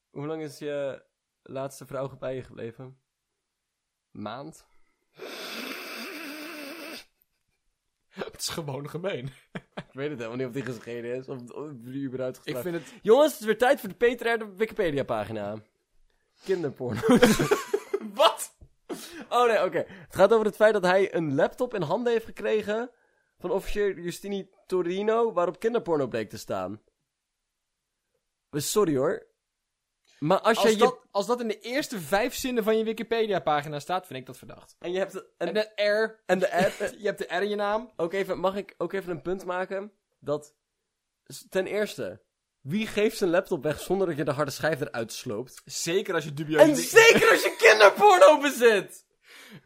hoe 0.10 0.26
lang 0.28 0.42
is 0.42 0.58
je 0.58 1.06
laatste 1.44 1.86
vrouw 1.86 2.18
bij 2.18 2.36
je 2.36 2.44
gebleven? 2.44 3.00
Maand? 4.12 4.68
Het 8.32 8.40
is 8.40 8.48
gewoon 8.48 8.90
gemeen. 8.90 9.30
Ik 9.76 9.84
weet 9.92 10.10
het 10.10 10.18
helemaal 10.18 10.38
niet 10.38 10.48
of 10.48 10.54
die 10.54 10.66
geschreven 10.66 11.16
is. 11.16 11.28
Of, 11.28 11.52
of 11.52 11.70
die 11.74 12.06
überhaupt 12.06 12.42
Ik 12.44 12.58
vind 12.58 12.76
het... 12.76 12.94
Jongens, 13.02 13.32
het 13.32 13.40
is 13.40 13.46
weer 13.46 13.58
tijd 13.58 13.80
voor 13.80 13.90
de 13.90 13.96
Peter 13.96 14.34
R. 14.34 14.38
de 14.38 14.56
Wikipedia-pagina. 14.56 15.56
Kinderporno. 16.44 17.02
Wat? 18.14 18.56
oh 19.30 19.48
nee, 19.48 19.64
oké. 19.64 19.78
Het 19.88 20.16
gaat 20.16 20.34
over 20.34 20.46
het 20.46 20.56
feit 20.56 20.74
dat 20.74 20.84
hij 20.84 21.16
een 21.16 21.36
laptop 21.36 21.74
in 21.74 21.82
handen 21.82 22.12
heeft 22.14 22.26
gekregen... 22.26 22.92
van 23.40 23.52
officier 23.52 24.00
Justini 24.00 24.50
Torino... 24.68 25.34
waarop 25.34 25.60
kinderporno 25.60 26.08
bleek 26.08 26.30
te 26.30 26.38
staan. 26.38 26.82
Eh, 28.50 28.62
Sorry 28.62 28.98
hoor. 28.98 29.28
Maar 30.20 30.40
als, 30.40 30.58
Als, 30.58 30.70
je... 30.72 30.78
dat, 30.78 31.00
als 31.12 31.26
dat 31.26 31.42
in 31.42 31.48
de 31.48 31.60
eerste 31.60 32.00
vijf 32.00 32.36
zinnen 32.36 32.64
van 32.64 32.78
je 32.78 32.84
Wikipedia-pagina 32.84 33.80
staat, 33.80 34.08
vind 34.08 34.20
ik 34.20 34.26
dat 34.26 34.38
verdacht. 34.38 34.76
en 34.80 34.92
je 34.92 34.98
hebt... 34.98 35.12
de- 35.12 35.30
En 35.38 35.48
En, 35.48 35.54
de 35.54 35.84
R, 35.84 36.20
en 36.26 36.40
de 36.40 36.52
app... 36.52 36.72
je 37.00 37.06
hebt 37.06 37.18
de 37.18 37.36
R 37.38 37.42
in 37.42 37.50
je 37.50 37.56
naam. 37.56 37.92
ook 37.96 38.14
even, 38.14 38.40
mag 38.40 38.56
ik 38.56 38.76
ook 38.78 38.94
even 38.94 39.12
een 39.12 39.22
punt 39.22 39.46
maken? 39.46 39.92
Dat... 40.20 40.54
Ten 41.50 41.68
eerste... 41.68 42.22
Wie 42.62 42.88
geeft 42.88 43.18
zijn 43.18 43.30
laptop 43.30 43.64
weg 43.64 43.80
zonder 43.80 44.08
dat 44.08 44.18
je 44.18 44.24
de 44.24 44.32
harde 44.32 44.52
schijf 44.52 44.82
eruit 44.82 45.14
sloopt? 45.14 45.62
Zeker 45.66 46.14
als 46.14 46.24
je 46.24 46.34
dubieuze 46.34 46.66
En 46.66 46.76
zeker 46.76 47.30
als 47.32 47.44
je 47.44 47.56
kinderporno 47.58 48.40
bezit! 48.40 49.06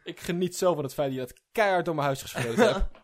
Ik 0.04 0.20
geniet 0.20 0.56
zo 0.56 0.74
van 0.74 0.84
het 0.84 0.94
feit 0.94 1.08
dat 1.14 1.18
je 1.20 1.26
dat 1.26 1.40
keihard 1.52 1.84
door 1.84 1.94
mijn 1.94 2.06
huis 2.06 2.22
geschreven 2.22 2.72
hebt. 2.72 2.86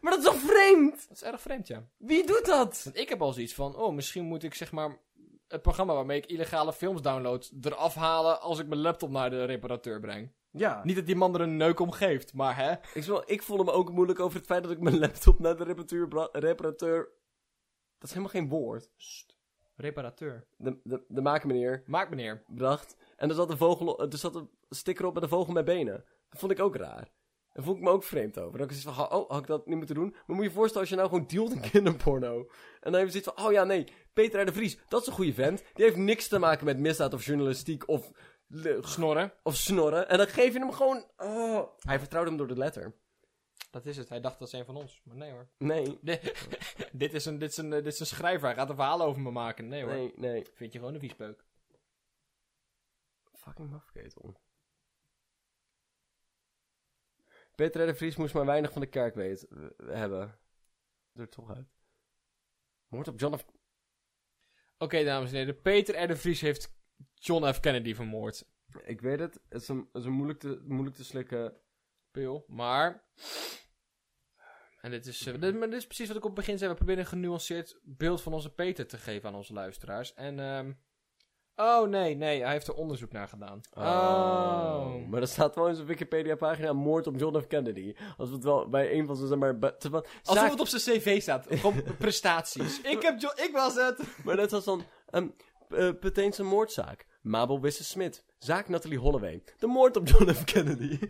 Maar 0.00 0.10
dat 0.10 0.20
is 0.20 0.24
toch 0.30 0.40
vreemd? 0.54 1.08
Dat 1.08 1.16
is 1.16 1.22
erg 1.22 1.40
vreemd, 1.40 1.66
ja. 1.66 1.86
Wie 1.96 2.26
doet 2.26 2.44
dat? 2.46 2.80
Want 2.84 2.96
ik 2.96 3.08
heb 3.08 3.22
al 3.22 3.32
zoiets 3.32 3.54
van, 3.54 3.76
oh, 3.76 3.94
misschien 3.94 4.24
moet 4.24 4.42
ik 4.42 4.54
zeg 4.54 4.72
maar 4.72 4.98
het 5.56 5.64
programma 5.64 5.94
waarmee 5.94 6.18
ik 6.18 6.26
illegale 6.26 6.72
films 6.72 7.02
download 7.02 7.50
eraf 7.60 7.94
halen 7.94 8.40
als 8.40 8.58
ik 8.58 8.66
mijn 8.66 8.80
laptop 8.80 9.10
naar 9.10 9.30
de 9.30 9.44
reparateur 9.44 10.00
breng. 10.00 10.32
Ja. 10.50 10.80
Niet 10.84 10.96
dat 10.96 11.06
die 11.06 11.16
man 11.16 11.34
er 11.34 11.40
een 11.40 11.56
neuk 11.56 11.80
om 11.80 11.90
geeft, 11.90 12.34
maar 12.34 12.56
hè. 12.56 12.72
Ik, 12.94 13.02
zal- 13.02 13.22
ik 13.30 13.42
voelde 13.42 13.64
me 13.64 13.70
ook 13.72 13.90
moeilijk 13.92 14.20
over 14.20 14.36
het 14.36 14.46
feit 14.46 14.62
dat 14.62 14.72
ik 14.72 14.80
mijn 14.80 14.98
laptop 14.98 15.38
naar 15.38 15.56
de 15.56 15.64
reparateur... 15.64 16.28
reparateur 16.32 17.08
dat 17.98 18.08
is 18.08 18.10
helemaal 18.10 18.30
geen 18.30 18.48
woord. 18.48 18.90
Reparateur. 19.76 20.46
De, 20.56 20.80
de, 20.82 21.04
de 21.08 21.20
makermeneer 21.20 21.82
Maak 21.86 22.10
meneer. 22.10 22.42
bracht. 22.46 22.96
En 23.16 23.28
er 23.28 23.34
zat, 23.34 23.50
een 23.50 23.56
vogel, 23.56 24.00
er 24.10 24.18
zat 24.18 24.34
een 24.34 24.50
sticker 24.70 25.06
op 25.06 25.14
met 25.14 25.22
een 25.22 25.28
vogel 25.28 25.52
met 25.52 25.64
benen. 25.64 26.04
Dat 26.30 26.40
vond 26.40 26.52
ik 26.52 26.60
ook 26.60 26.76
raar. 26.76 27.08
Daar 27.52 27.64
voel 27.64 27.74
ik 27.74 27.80
me 27.80 27.90
ook 27.90 28.02
vreemd 28.04 28.38
over. 28.38 28.58
Dan 28.58 28.68
is 28.68 28.84
het 28.84 28.94
van, 28.94 29.10
oh, 29.12 29.30
had 29.30 29.40
ik 29.40 29.46
dat 29.46 29.66
niet 29.66 29.76
moeten 29.76 29.94
doen? 29.94 30.10
Maar 30.10 30.36
moet 30.36 30.44
je 30.44 30.50
je 30.50 30.56
voorstellen 30.56 30.80
als 30.80 30.90
je 30.90 30.96
nou 30.96 31.08
gewoon 31.08 31.26
dealt 31.26 31.52
in 31.52 31.70
kinderporno. 31.70 32.38
En 32.80 32.92
dan 32.92 32.94
heb 32.94 33.04
je 33.04 33.10
zoiets 33.10 33.30
van, 33.34 33.46
oh 33.46 33.52
ja, 33.52 33.64
nee, 33.64 33.86
Peter 34.16 34.40
R. 34.40 34.44
de 34.44 34.52
Vries, 34.52 34.78
dat 34.88 35.00
is 35.00 35.06
een 35.06 35.12
goede 35.12 35.32
vent. 35.34 35.62
Die 35.74 35.84
heeft 35.84 35.96
niks 35.96 36.28
te 36.28 36.38
maken 36.38 36.64
met 36.64 36.78
misdaad 36.78 37.14
of 37.14 37.24
journalistiek 37.24 37.88
of, 37.88 38.10
Snorren. 38.80 39.32
of 39.42 39.56
snorren. 39.56 40.08
En 40.08 40.18
dan 40.18 40.26
geef 40.26 40.52
je 40.52 40.58
hem 40.58 40.72
gewoon, 40.72 41.04
oh. 41.16 41.68
Hij 41.78 41.98
vertrouwde 41.98 42.28
hem 42.28 42.38
door 42.38 42.48
de 42.48 42.56
letter. 42.56 42.94
Dat 43.70 43.86
is 43.86 43.96
het. 43.96 44.08
Hij 44.08 44.20
dacht 44.20 44.38
dat 44.38 44.48
is 44.48 44.54
een 44.54 44.64
van 44.64 44.76
ons. 44.76 45.00
Maar 45.04 45.16
nee 45.16 45.30
hoor. 45.30 45.48
Nee, 45.58 45.98
Dit, 46.92 47.14
is 47.14 47.24
een, 47.24 47.38
dit, 47.38 47.50
is 47.50 47.56
een, 47.56 47.70
dit 47.70 47.86
is 47.86 48.00
een 48.00 48.06
schrijver. 48.06 48.46
Hij 48.46 48.56
gaat 48.56 48.68
een 48.68 48.74
verhaal 48.74 49.02
over 49.02 49.22
me 49.22 49.30
maken. 49.30 49.68
Nee 49.68 49.82
hoor. 49.82 49.92
nee, 49.92 50.12
nee. 50.16 50.46
Vind 50.54 50.72
je 50.72 50.78
gewoon 50.78 50.94
een 50.94 51.00
viespeuk. 51.00 51.44
Fucking 53.32 53.70
mafketel. 53.70 54.40
Peter 57.54 57.86
de 57.86 57.94
Vries 57.94 58.16
moest 58.16 58.34
maar 58.34 58.46
weinig 58.46 58.72
van 58.72 58.80
de 58.80 58.88
kerk 58.88 59.14
weten, 59.14 59.72
hebben. 59.86 60.38
Er 61.14 61.28
toch 61.28 61.54
uit. 61.54 61.68
Moord 62.88 63.08
op 63.08 63.20
John. 63.20 63.40
Oké, 64.78 65.04
dames 65.04 65.30
en 65.30 65.36
heren. 65.36 65.60
Peter 65.60 66.02
R. 66.02 66.06
de 66.06 66.16
Vries 66.16 66.40
heeft 66.40 66.76
John 67.14 67.52
F. 67.52 67.60
Kennedy 67.60 67.94
vermoord. 67.94 68.44
Ik 68.84 69.00
weet 69.00 69.18
het, 69.18 69.40
het 69.48 69.62
is 69.62 69.68
een, 69.68 69.88
het 69.92 70.02
is 70.02 70.04
een 70.04 70.12
moeilijk, 70.12 70.38
te, 70.38 70.62
moeilijk 70.64 70.96
te 70.96 71.04
slikken. 71.04 71.56
Pil. 72.10 72.44
Maar... 72.48 73.04
En 74.80 74.90
dit 74.90 75.06
is, 75.06 75.26
eh, 75.26 75.40
dit, 75.40 75.58
maar 75.58 75.70
dit 75.70 75.78
is 75.78 75.86
precies 75.86 76.08
wat 76.08 76.16
ik 76.16 76.24
op 76.24 76.36
het 76.36 76.38
begin 76.38 76.58
zei. 76.58 76.70
We 76.70 76.76
proberen 76.76 77.00
een 77.00 77.08
genuanceerd 77.08 77.78
beeld 77.82 78.22
van 78.22 78.32
onze 78.32 78.54
Peter 78.54 78.86
te 78.86 78.98
geven 78.98 79.28
aan 79.28 79.34
onze 79.34 79.52
luisteraars. 79.52 80.14
En... 80.14 80.40
ehm 80.40 80.72
oh, 81.56 81.88
nee, 81.88 82.14
nee. 82.14 82.42
Hij 82.42 82.52
heeft 82.52 82.66
er 82.66 82.74
onderzoek 82.74 83.12
naar 83.12 83.28
gedaan. 83.28 83.60
Oh. 83.74 85.08
Maar 85.08 85.20
er 85.20 85.28
staat 85.28 85.54
wel 85.54 85.68
in 85.68 85.74
zijn 85.74 85.86
Wikipedia-pagina 85.86 86.72
moord 86.72 87.06
op 87.06 87.18
John 87.18 87.38
F. 87.38 87.46
Kennedy. 87.46 87.94
Als 88.16 88.30
het 88.30 88.44
wel 88.44 88.68
bij 88.68 88.92
een 88.92 89.06
van 89.06 89.16
zijn, 89.16 89.28
zeg 89.28 89.38
maar... 89.38 89.58
Alsof 89.60 90.02
zaak- 90.22 90.50
het 90.50 90.60
op 90.60 90.66
zijn 90.66 90.98
cv 90.98 91.22
staat. 91.22 91.46
Gewoon 91.48 91.82
prestaties. 91.98 92.80
ik, 92.80 93.02
heb 93.02 93.20
John, 93.20 93.42
ik 93.42 93.50
was 93.52 93.74
het. 93.74 94.00
Maar 94.24 94.36
net 94.36 94.52
als 94.52 94.64
dan... 94.64 94.82
Um, 95.12 95.34
uh, 95.68 95.90
Peteense 96.00 96.42
moordzaak. 96.42 97.06
Mabel 97.22 97.60
Wisse-Smit. 97.60 98.24
Zaak 98.38 98.68
Natalie 98.68 98.98
Holloway. 98.98 99.42
De 99.58 99.66
moord 99.66 99.96
op 99.96 100.08
John 100.08 100.32
F. 100.32 100.44
Kennedy. 100.44 100.98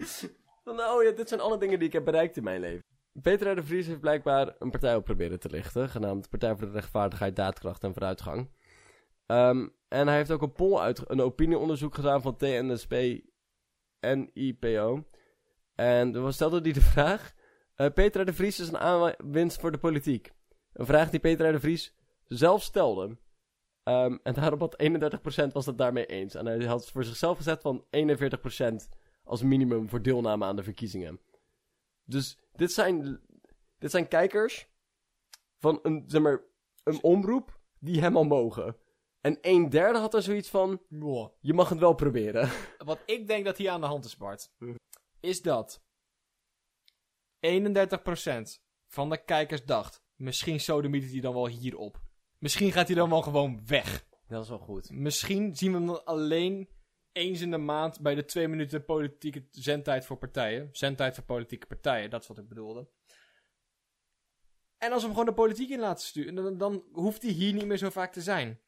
Oh 0.68 1.02
ja, 1.02 1.10
dit 1.10 1.28
zijn 1.28 1.40
alle 1.40 1.58
dingen 1.58 1.78
die 1.78 1.88
ik 1.88 1.92
heb 1.92 2.04
bereikt 2.04 2.36
in 2.36 2.42
mijn 2.42 2.60
leven. 2.60 2.84
Peter 3.22 3.50
R. 3.50 3.54
de 3.54 3.64
Vries 3.64 3.86
heeft 3.86 4.00
blijkbaar 4.00 4.54
een 4.58 4.70
partij 4.70 4.96
op 4.96 5.04
proberen 5.04 5.40
te 5.40 5.50
lichten. 5.50 5.88
Genaamd 5.88 6.28
Partij 6.28 6.56
voor 6.56 6.66
de 6.66 6.72
Rechtvaardigheid, 6.72 7.36
Daadkracht 7.36 7.82
en 7.82 7.92
Vooruitgang. 7.92 8.50
Ehm, 9.26 9.68
en 9.88 10.06
hij 10.06 10.16
heeft 10.16 10.30
ook 10.30 10.42
een 10.42 10.52
poll 10.52 10.78
uit... 10.78 11.11
Een 11.11 11.21
opinieonderzoek 11.21 11.95
gedaan 11.95 12.23
van 12.23 12.37
TNSP 12.37 12.95
en 14.00 14.30
IPO. 14.33 15.04
En 15.75 16.23
was- 16.23 16.35
stelde 16.35 16.61
hij 16.61 16.73
de 16.73 16.80
vraag... 16.80 17.35
Peter 17.95 18.21
R. 18.21 18.25
de 18.25 18.33
Vries 18.33 18.61
is 18.61 18.68
een 18.68 18.78
aanwinst 18.78 19.61
voor 19.61 19.73
de 19.73 19.78
politiek. 19.78 20.33
Een 20.73 20.87
vraag 20.87 21.11
die 21.11 21.21
Peter 21.21 21.49
R. 21.49 21.52
de 21.52 21.61
Vries 21.61 21.95
zelf 22.25 22.62
stelde. 22.62 23.18
Ehm, 23.83 24.16
en 24.23 24.35
daarop 24.35 24.61
had 24.61 24.76
31% 24.76 25.52
was 25.52 25.66
het 25.66 25.78
daarmee 25.78 26.06
eens. 26.06 26.35
En 26.35 26.47
hij 26.47 26.64
had 26.64 26.90
voor 26.90 27.04
zichzelf 27.04 27.37
gezet 27.37 27.61
van 27.61 27.85
41% 27.90 28.88
als 29.25 29.42
minimum 29.42 29.88
voor 29.88 30.02
deelname 30.02 30.45
aan 30.45 30.56
de 30.56 30.62
verkiezingen. 30.62 31.21
Dus 32.04 32.38
dit 32.52 32.73
zijn, 32.73 33.21
dit 33.78 33.90
zijn 33.90 34.09
kijkers 34.09 34.68
van 35.59 35.78
een, 35.83 36.04
zeg 36.06 36.23
maar, 36.23 36.40
een 36.85 37.02
omroep 37.02 37.61
die 37.78 38.00
hem 38.00 38.16
al 38.16 38.25
mogen. 38.25 38.76
En 39.26 39.38
een 39.40 39.68
derde 39.68 39.99
had 39.99 40.14
er 40.14 40.23
zoiets 40.23 40.49
van, 40.49 40.83
je 41.40 41.54
mag 41.54 41.68
het 41.68 41.78
wel 41.78 41.95
proberen. 41.95 42.50
Wat 42.78 42.99
ik 43.06 43.26
denk 43.26 43.45
dat 43.45 43.56
hier 43.56 43.71
aan 43.71 43.80
de 43.80 43.87
hand 43.87 44.04
is, 44.04 44.16
Bart, 44.16 44.52
Mhm. 44.59 44.75
is 45.21 45.42
dat 45.42 45.85
31% 47.40 48.62
van 48.87 49.11
de 49.11 49.25
kijkers 49.25 49.64
dacht, 49.64 50.02
misschien 50.14 50.61
sodemietert 50.61 51.12
hij 51.12 51.21
dan 51.21 51.35
wel 51.35 51.47
hierop. 51.47 52.00
Misschien 52.38 52.73
gaat 52.73 52.87
hij 52.87 52.97
dan 52.97 53.11
wel 53.11 53.23
gewoon 53.23 53.67
weg. 53.67 54.06
Dat 54.28 54.43
is 54.43 54.49
wel 54.49 54.58
goed. 54.58 54.91
Misschien 54.91 55.56
zien 55.56 55.71
we 55.73 55.76
hem 55.78 55.86
dan 55.86 56.04
alleen 56.04 56.69
eens 57.12 57.41
in 57.41 57.50
de 57.50 57.58
maand 57.58 58.00
bij 58.00 58.15
de 58.15 58.25
twee 58.25 58.49
minuten 58.49 58.84
politieke 58.84 59.47
zendtijd 59.50 60.04
voor 60.06 60.17
partijen. 60.19 60.69
Zendtijd 60.73 61.15
voor 61.15 61.25
politieke 61.25 61.67
partijen, 61.67 62.10
dat 62.10 62.23
is 62.23 62.28
wat 62.28 62.39
ik 62.39 62.49
bedoelde. 62.49 62.89
En 64.78 64.93
als 64.93 65.00
we 65.00 65.06
hem 65.06 65.17
gewoon 65.17 65.34
de 65.34 65.41
politiek 65.41 65.71
in 65.71 65.80
laten 65.80 66.06
sturen, 66.06 66.34
dan, 66.34 66.58
dan 66.58 66.84
hoeft 66.93 67.23
hij 67.23 67.30
hier 67.30 67.52
niet 67.52 67.67
meer 67.67 67.76
zo 67.76 67.91
vaak 67.91 68.12
te 68.12 68.21
zijn. 68.23 68.60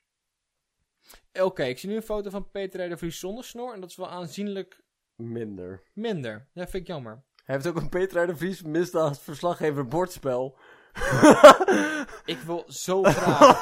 Oké, 1.33 1.65
ik 1.65 1.79
zie 1.79 1.89
nu 1.89 1.97
een 1.97 2.03
foto 2.03 2.31
van 2.31 2.51
Peter 2.51 2.99
Vries 2.99 3.19
zonder 3.19 3.45
snor. 3.45 3.75
En 3.75 3.81
dat 3.81 3.91
is 3.91 3.97
wel 3.97 4.09
aanzienlijk 4.09 4.83
Minder. 5.17 5.83
minder. 5.93 6.49
Dat 6.55 6.71
vind 6.71 6.83
ik 6.83 6.89
jammer. 6.89 7.23
Hij 7.45 7.55
heeft 7.55 7.67
ook 7.67 7.77
een 7.77 7.89
Peter 7.89 8.37
Vries 8.37 8.63
misdaadverslaggever 8.63 9.89
bordspel. 9.89 10.59
Ik 12.25 12.39
wil 12.39 12.65
zo 12.67 13.03
graag 13.03 13.61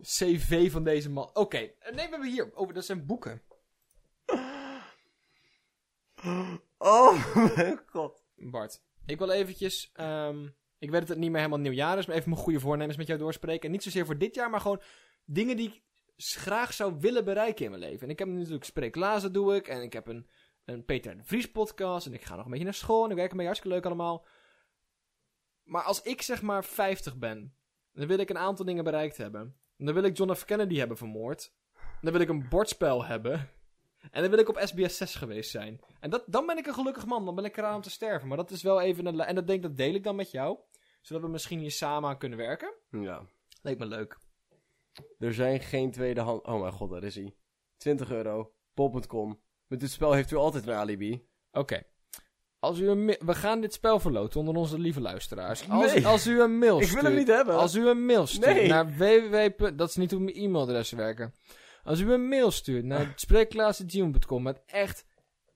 CV 0.16 0.70
van 0.70 0.84
deze 0.84 1.10
man. 1.10 1.30
Oké, 1.32 1.56
eh, 1.58 1.92
nee, 1.94 2.04
we 2.04 2.10
hebben 2.10 2.30
hier. 2.30 2.50
Oh, 2.54 2.72
dat 2.74 2.84
zijn 2.84 3.06
boeken. 3.06 3.42
oh 6.78 7.34
mijn 7.34 7.80
god. 7.86 8.22
Bart, 8.36 8.82
ik 9.06 9.18
wil 9.18 9.30
eventjes... 9.30 9.90
ehm, 9.92 10.44
ik 10.78 10.90
weet 10.90 11.00
dat 11.00 11.08
het 11.08 11.18
niet 11.18 11.30
meer 11.30 11.38
helemaal 11.40 11.60
nieuwjaar 11.60 11.98
is, 11.98 12.06
maar 12.06 12.16
even 12.16 12.30
mijn 12.30 12.42
goede 12.42 12.60
voornemens 12.60 12.96
met 12.96 13.06
jou 13.06 13.18
doorspreken. 13.18 13.64
En 13.64 13.70
niet 13.70 13.82
zozeer 13.82 14.06
voor 14.06 14.18
dit 14.18 14.34
jaar, 14.34 14.50
maar 14.50 14.60
gewoon 14.60 14.82
dingen 15.24 15.56
die 15.56 15.68
ik 15.68 15.82
graag 16.26 16.72
zou 16.72 16.94
willen 17.00 17.24
bereiken 17.24 17.64
in 17.64 17.70
mijn 17.70 17.82
leven. 17.82 18.02
En 18.02 18.10
ik 18.10 18.18
heb 18.18 18.28
natuurlijk 18.28 18.64
Spreek 18.64 18.96
Lazen 18.96 19.32
doe 19.32 19.54
ik. 19.54 19.68
En 19.68 19.82
ik 19.82 19.92
heb 19.92 20.06
een, 20.06 20.28
een 20.64 20.84
Peter 20.84 21.16
de 21.16 21.24
Vries 21.24 21.50
podcast. 21.50 22.06
En 22.06 22.12
ik 22.14 22.22
ga 22.22 22.36
nog 22.36 22.44
een 22.44 22.50
beetje 22.50 22.64
naar 22.64 22.74
school. 22.74 23.04
En 23.04 23.10
ik 23.10 23.16
werk 23.16 23.30
ermee 23.30 23.46
hartstikke 23.46 23.76
leuk 23.76 23.86
allemaal. 23.86 24.26
Maar 25.62 25.82
als 25.82 26.02
ik 26.02 26.22
zeg 26.22 26.42
maar 26.42 26.64
50 26.64 27.16
ben, 27.16 27.54
dan 27.92 28.06
wil 28.06 28.18
ik 28.18 28.30
een 28.30 28.38
aantal 28.38 28.64
dingen 28.64 28.84
bereikt 28.84 29.16
hebben. 29.16 29.56
En 29.76 29.84
dan 29.84 29.94
wil 29.94 30.02
ik 30.02 30.16
John 30.16 30.34
F. 30.34 30.44
Kennedy 30.44 30.76
hebben 30.76 30.96
vermoord. 30.96 31.52
Dan 32.00 32.12
wil 32.12 32.20
ik 32.20 32.28
een 32.28 32.48
bordspel 32.48 33.04
hebben. 33.04 33.50
En 34.10 34.20
dan 34.20 34.30
wil 34.30 34.38
ik 34.38 34.48
op 34.48 34.60
SBS 34.64 34.96
6 34.96 35.14
geweest 35.14 35.50
zijn. 35.50 35.80
En 36.00 36.10
dat, 36.10 36.24
dan 36.26 36.46
ben 36.46 36.58
ik 36.58 36.66
een 36.66 36.74
gelukkig 36.74 37.06
man. 37.06 37.24
Dan 37.24 37.34
ben 37.34 37.44
ik 37.44 37.56
eraan 37.56 37.74
om 37.74 37.82
te 37.82 37.90
sterven. 37.90 38.28
Maar 38.28 38.36
dat 38.36 38.50
is 38.50 38.62
wel 38.62 38.80
even 38.80 39.06
een... 39.06 39.20
En 39.20 39.34
dat 39.34 39.46
denk 39.46 39.62
dat 39.62 39.76
deel 39.76 39.94
ik 39.94 40.04
dan 40.04 40.16
met 40.16 40.30
jou. 40.30 40.58
Zodat 41.00 41.22
we 41.22 41.28
misschien 41.28 41.58
hier 41.58 41.70
samen 41.70 42.08
aan 42.08 42.18
kunnen 42.18 42.38
werken. 42.38 42.74
Ja. 42.90 43.26
Leek 43.62 43.78
me 43.78 43.86
leuk. 43.86 44.18
Er 45.18 45.34
zijn 45.34 45.60
geen 45.60 45.90
tweedehand... 45.90 46.46
Oh 46.46 46.60
mijn 46.60 46.72
god, 46.72 46.90
daar 46.90 47.04
is 47.04 47.14
hij. 47.14 47.34
20 47.76 48.10
euro. 48.10 48.52
Pol.com. 48.74 49.40
Met 49.66 49.80
dit 49.80 49.90
spel 49.90 50.12
heeft 50.12 50.30
u 50.30 50.36
altijd 50.36 50.66
een 50.66 50.74
alibi. 50.74 51.26
Oké. 51.52 51.82
Als 52.58 52.78
u 52.78 52.88
een 52.88 53.06
we 53.06 53.34
gaan 53.34 53.60
dit 53.60 53.72
spel 53.72 54.00
verloten 54.00 54.40
onder 54.40 54.54
onze 54.54 54.78
lieve 54.78 55.00
luisteraars. 55.00 55.68
Als, 55.70 55.94
Nee. 55.94 56.06
als 56.06 56.26
u 56.26 56.40
een 56.40 56.58
mail 56.58 56.76
Ik 56.80 56.86
stuurt. 56.86 57.00
wil 57.02 57.10
hem 57.10 57.18
niet 57.18 57.28
hebben. 57.28 57.54
Als 57.54 57.74
u 57.74 57.88
een 57.88 58.06
mail 58.06 58.26
stuurt 58.26 58.54
Nee. 58.54 58.68
naar 58.68 58.96
www. 58.96 59.76
Dat 59.76 59.88
is 59.88 59.96
niet 59.96 60.10
hoe 60.10 60.20
mijn 60.20 60.36
e-mailadressen 60.36 60.96
werken. 60.96 61.34
Als 61.82 62.00
u 62.00 62.12
een 62.12 62.28
mail 62.28 62.50
stuurt 62.50 62.84
naar 62.84 63.12
spreekklaas.gmail.com 63.24 64.42
met 64.42 64.62
echt, 64.66 65.04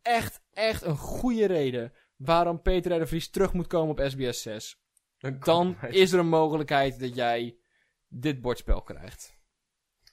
echt, 0.02 0.40
echt 0.52 0.82
een 0.82 0.96
goede 0.96 1.46
reden 1.46 1.92
waarom 2.16 2.62
Peter 2.62 2.96
R. 2.96 2.98
de 2.98 3.06
Vries 3.06 3.30
terug 3.30 3.52
moet 3.52 3.66
komen 3.66 3.90
op 3.90 4.08
SBS 4.10 4.42
6. 4.42 4.80
Dan 5.38 5.76
is 5.88 6.12
er 6.12 6.18
een 6.18 6.28
mogelijkheid 6.28 7.00
dat 7.00 7.14
jij 7.14 7.56
dit 8.12 8.40
bordspel 8.40 8.82
krijgt. 8.82 9.40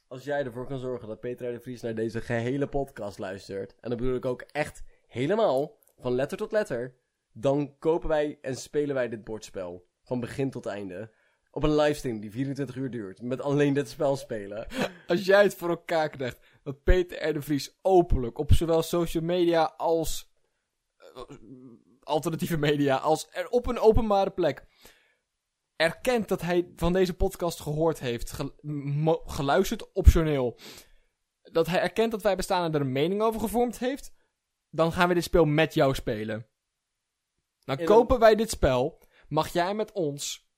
Als 0.08 0.24
jij 0.24 0.44
ervoor 0.44 0.66
kan 0.66 0.78
zorgen 0.78 1.08
dat 1.08 1.20
Peter 1.20 1.52
de 1.52 1.60
Vries 1.60 1.80
naar 1.80 1.94
deze 1.94 2.20
gehele 2.20 2.66
podcast 2.66 3.18
luistert. 3.18 3.74
En 3.80 3.88
dan 3.88 3.98
bedoel 3.98 4.14
ik 4.14 4.24
ook 4.24 4.42
echt 4.42 4.82
helemaal, 5.06 5.78
van 5.98 6.14
letter 6.14 6.38
tot 6.38 6.52
letter. 6.52 6.94
Dan 7.32 7.78
kopen 7.78 8.08
wij 8.08 8.38
en 8.42 8.56
spelen 8.56 8.94
wij 8.94 9.08
dit 9.08 9.24
bordspel. 9.24 9.88
Van 10.02 10.20
begin 10.20 10.50
tot 10.50 10.66
einde. 10.66 11.10
Op 11.50 11.62
een 11.62 11.74
livestream 11.74 12.20
die 12.20 12.30
24 12.30 12.76
uur 12.76 12.90
duurt. 12.90 13.22
Met 13.22 13.40
alleen 13.40 13.74
dit 13.74 13.88
spel 13.88 14.16
spelen. 14.16 14.66
Als 15.06 15.24
jij 15.24 15.42
het 15.42 15.54
voor 15.54 15.68
elkaar 15.68 16.08
krijgt 16.08 16.38
dat 16.62 16.82
Peter 16.82 17.28
R. 17.28 17.32
de 17.32 17.42
Vries 17.42 17.78
openlijk 17.82 18.38
op 18.38 18.52
zowel 18.52 18.82
social 18.82 19.22
media 19.22 19.74
als 19.76 20.32
eh, 20.96 21.22
alternatieve 22.00 22.56
media, 22.56 22.96
als 22.96 23.28
er 23.30 23.48
op 23.48 23.66
een 23.66 23.78
openbare 23.78 24.30
plek 24.30 24.66
erkent 25.80 26.28
dat 26.28 26.40
hij 26.40 26.72
van 26.76 26.92
deze 26.92 27.14
podcast 27.14 27.60
gehoord 27.60 28.00
heeft, 28.00 28.32
geluisterd, 29.24 29.92
optioneel, 29.92 30.58
dat 31.42 31.66
hij 31.66 31.80
erkent 31.80 32.10
dat 32.10 32.22
wij 32.22 32.36
bestaan 32.36 32.64
en 32.64 32.74
er 32.74 32.80
een 32.80 32.92
mening 32.92 33.22
over 33.22 33.40
gevormd 33.40 33.78
heeft, 33.78 34.12
dan 34.70 34.92
gaan 34.92 35.08
we 35.08 35.14
dit 35.14 35.24
spel 35.24 35.44
met 35.44 35.74
jou 35.74 35.94
spelen. 35.94 36.46
Dan 37.64 37.78
In 37.78 37.86
kopen 37.86 38.18
wij 38.18 38.34
dit 38.34 38.50
spel, 38.50 39.02
mag 39.28 39.52
jij 39.52 39.74
met 39.74 39.92
ons 39.92 40.48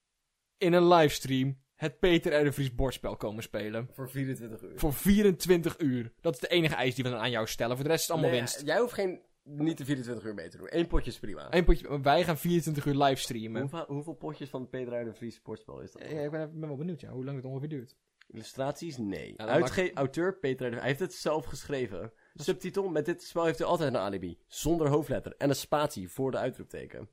in 0.56 0.72
een 0.72 0.88
livestream 0.88 1.60
het 1.74 1.98
Peter 1.98 2.40
R. 2.40 2.44
de 2.44 2.52
Vries 2.52 2.74
bordspel 2.74 3.16
komen 3.16 3.42
spelen. 3.42 3.88
Voor 3.92 4.10
24 4.10 4.62
uur. 4.62 4.78
Voor 4.78 4.92
24 4.92 5.78
uur. 5.78 6.12
Dat 6.20 6.34
is 6.34 6.40
de 6.40 6.48
enige 6.48 6.74
eis 6.74 6.94
die 6.94 7.04
we 7.04 7.10
dan 7.10 7.18
aan 7.18 7.30
jou 7.30 7.46
stellen. 7.46 7.76
Voor 7.76 7.84
de 7.84 7.90
rest 7.90 8.02
is 8.02 8.08
het 8.08 8.16
allemaal 8.16 8.30
Nee, 8.30 8.40
winst. 8.40 8.66
Jij 8.66 8.78
hoeft 8.78 8.92
geen, 8.92 9.20
niet 9.42 9.78
de 9.78 9.84
24 9.84 10.24
uur 10.24 10.34
mee 10.34 10.48
te 10.48 10.56
doen. 10.56 10.66
Eén 10.70 10.86
potje 10.86 11.10
is 11.10 11.18
prima. 11.18 11.46
Eén 11.50 11.64
potje, 11.64 12.00
wij 12.00 12.24
gaan 12.24 12.36
24 12.38 12.84
uur 12.86 12.94
livestreamen. 12.94 13.60
Hoeveel, 13.60 13.84
hoeveel 13.88 14.14
potjes 14.14 14.48
van 14.50 14.68
Peter 14.68 15.04
de 15.04 15.14
Vries 15.14 15.34
sportspel 15.34 15.80
is 15.80 15.92
dat? 15.92 16.02
Ja, 16.02 16.20
ik 16.20 16.30
ben, 16.30 16.58
ben 16.60 16.68
wel 16.68 16.76
benieuwd, 16.76 17.00
ja, 17.00 17.10
hoe 17.10 17.24
lang 17.24 17.36
het 17.36 17.44
ongeveer 17.46 17.68
duurt. 17.68 17.96
Illustraties? 18.28 18.96
Nee. 18.96 19.34
dan 19.36 19.48
Uitge- 19.48 19.92
Auteur 19.94 20.38
Peter 20.38 20.72
Hij 20.72 20.86
heeft 20.86 21.00
het 21.00 21.14
zelf 21.14 21.44
geschreven. 21.44 22.12
Subtitel, 22.34 22.88
met 22.88 23.04
dit 23.04 23.22
spel 23.22 23.44
heeft 23.44 23.60
u 23.60 23.64
altijd 23.64 23.94
een 23.94 24.00
alibi. 24.00 24.38
Zonder 24.46 24.88
hoofdletter 24.88 25.34
en 25.38 25.48
een 25.48 25.54
spatie 25.54 26.08
voor 26.08 26.30
de 26.30 26.36
uitroepteken. 26.36 26.98
Dat 26.98 27.08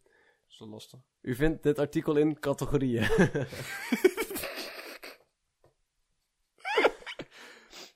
is 0.50 0.60
wel 0.60 0.68
lastig. 0.70 1.00
U 1.22 1.36
vindt 1.36 1.64
dit 1.64 1.80
artikel 1.80 2.16
in 2.18 2.40
categorieën. 2.40 3.08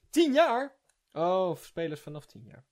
Tien 0.10 0.34
jaar? 0.34 0.76
Oh, 1.14 1.56
spelers 1.56 2.02
vanaf 2.02 2.26
10 2.26 2.44
jaar. 2.44 2.66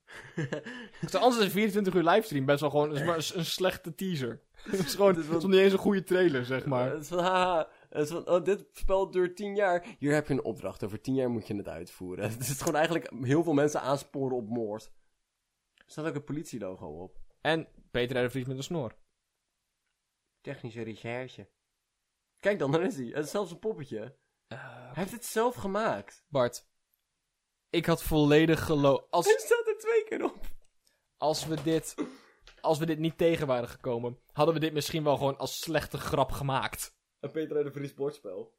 Anders 1.12 1.38
is 1.38 1.46
een 1.46 1.52
24 1.52 1.94
uur 1.94 2.04
livestream 2.04 2.46
best 2.46 2.60
wel 2.60 2.70
gewoon 2.70 2.96
is 2.96 3.04
maar 3.04 3.32
een, 3.36 3.46
slechte 3.46 3.96
teaser. 3.96 4.42
Het 4.72 4.80
is 4.80 4.96
gewoon, 4.96 5.16
het 5.16 5.30
is 5.30 5.44
niet 5.44 5.60
eens 5.60 5.74
een 5.74 5.80
goede 5.80 6.04
trailer, 6.04 6.46
zeg 6.46 6.66
maar. 6.66 6.92
Het 6.92 7.02
is 7.02 7.08
van, 7.08 7.20
haha, 7.20 7.70
het 7.90 8.02
is 8.02 8.10
van, 8.10 8.28
oh, 8.28 8.44
dit 8.44 8.66
spel 8.74 9.12
duurt 9.12 9.36
10 9.36 9.56
jaar. 9.56 9.86
Hier 10.00 10.14
heb 10.14 10.28
je 10.28 10.34
een 10.34 10.44
opdracht. 10.44 10.84
Over 10.84 11.02
10 11.02 11.16
jaar 11.16 11.30
moet 11.30 11.48
je 11.48 11.56
het 11.56 11.68
uitvoeren. 11.68 12.30
Het 12.32 12.40
is 12.40 12.58
gewoon 12.58 12.76
eigenlijk 12.76 13.12
heel 13.22 13.44
veel 13.44 13.54
mensen 13.54 13.82
aansporen 13.82 14.38
op 14.38 14.50
moord. 14.50 14.92
Er 15.76 15.84
staat 15.86 16.06
ook 16.06 16.16
een 16.16 16.24
politielogo 16.24 16.88
op. 16.88 17.20
En 17.42 17.68
Peter 17.92 18.26
R. 18.26 18.32
Vries 18.32 18.46
met 18.46 18.58
een 18.58 18.64
snor. 18.64 18.96
Technische 20.42 20.82
recherche. 20.82 21.50
Kijk 22.40 22.60
dan, 22.60 22.72
daar 22.72 22.84
is 22.84 22.96
hij. 22.96 23.06
Het 23.06 23.26
is 23.26 23.32
zelfs 23.32 23.52
een 23.52 23.60
poppetje. 23.60 24.16
Hij 24.48 24.92
heeft 24.94 25.12
het 25.12 25.26
zelf 25.26 25.56
gemaakt. 25.56 26.26
Bart, 26.28 26.71
ik 27.72 27.86
had 27.86 28.04
volledig 28.04 28.66
geloof... 28.66 29.02
Als, 29.10 29.26
Hij 29.26 29.38
staat 29.40 29.68
er 29.68 29.78
twee 29.78 30.04
keer 30.04 30.24
op. 30.24 30.38
als, 31.18 31.46
we 31.46 31.62
dit, 31.64 31.96
als 32.62 32.78
we 32.80 32.86
dit 32.86 33.00
niet 33.00 33.18
tegen 33.18 33.48
waren 33.48 33.70
gekomen, 33.70 34.20
hadden 34.32 34.54
we 34.54 34.60
dit 34.60 34.74
misschien 34.74 35.04
wel 35.04 35.18
gewoon 35.18 35.38
als 35.38 35.60
slechte 35.60 35.98
grap 35.98 36.32
gemaakt. 36.32 36.96
Een 37.20 37.32
Peter 37.32 37.56
uit 37.56 37.66
de 37.66 37.72
Vries 37.72 37.90
sportspel. 37.90 38.54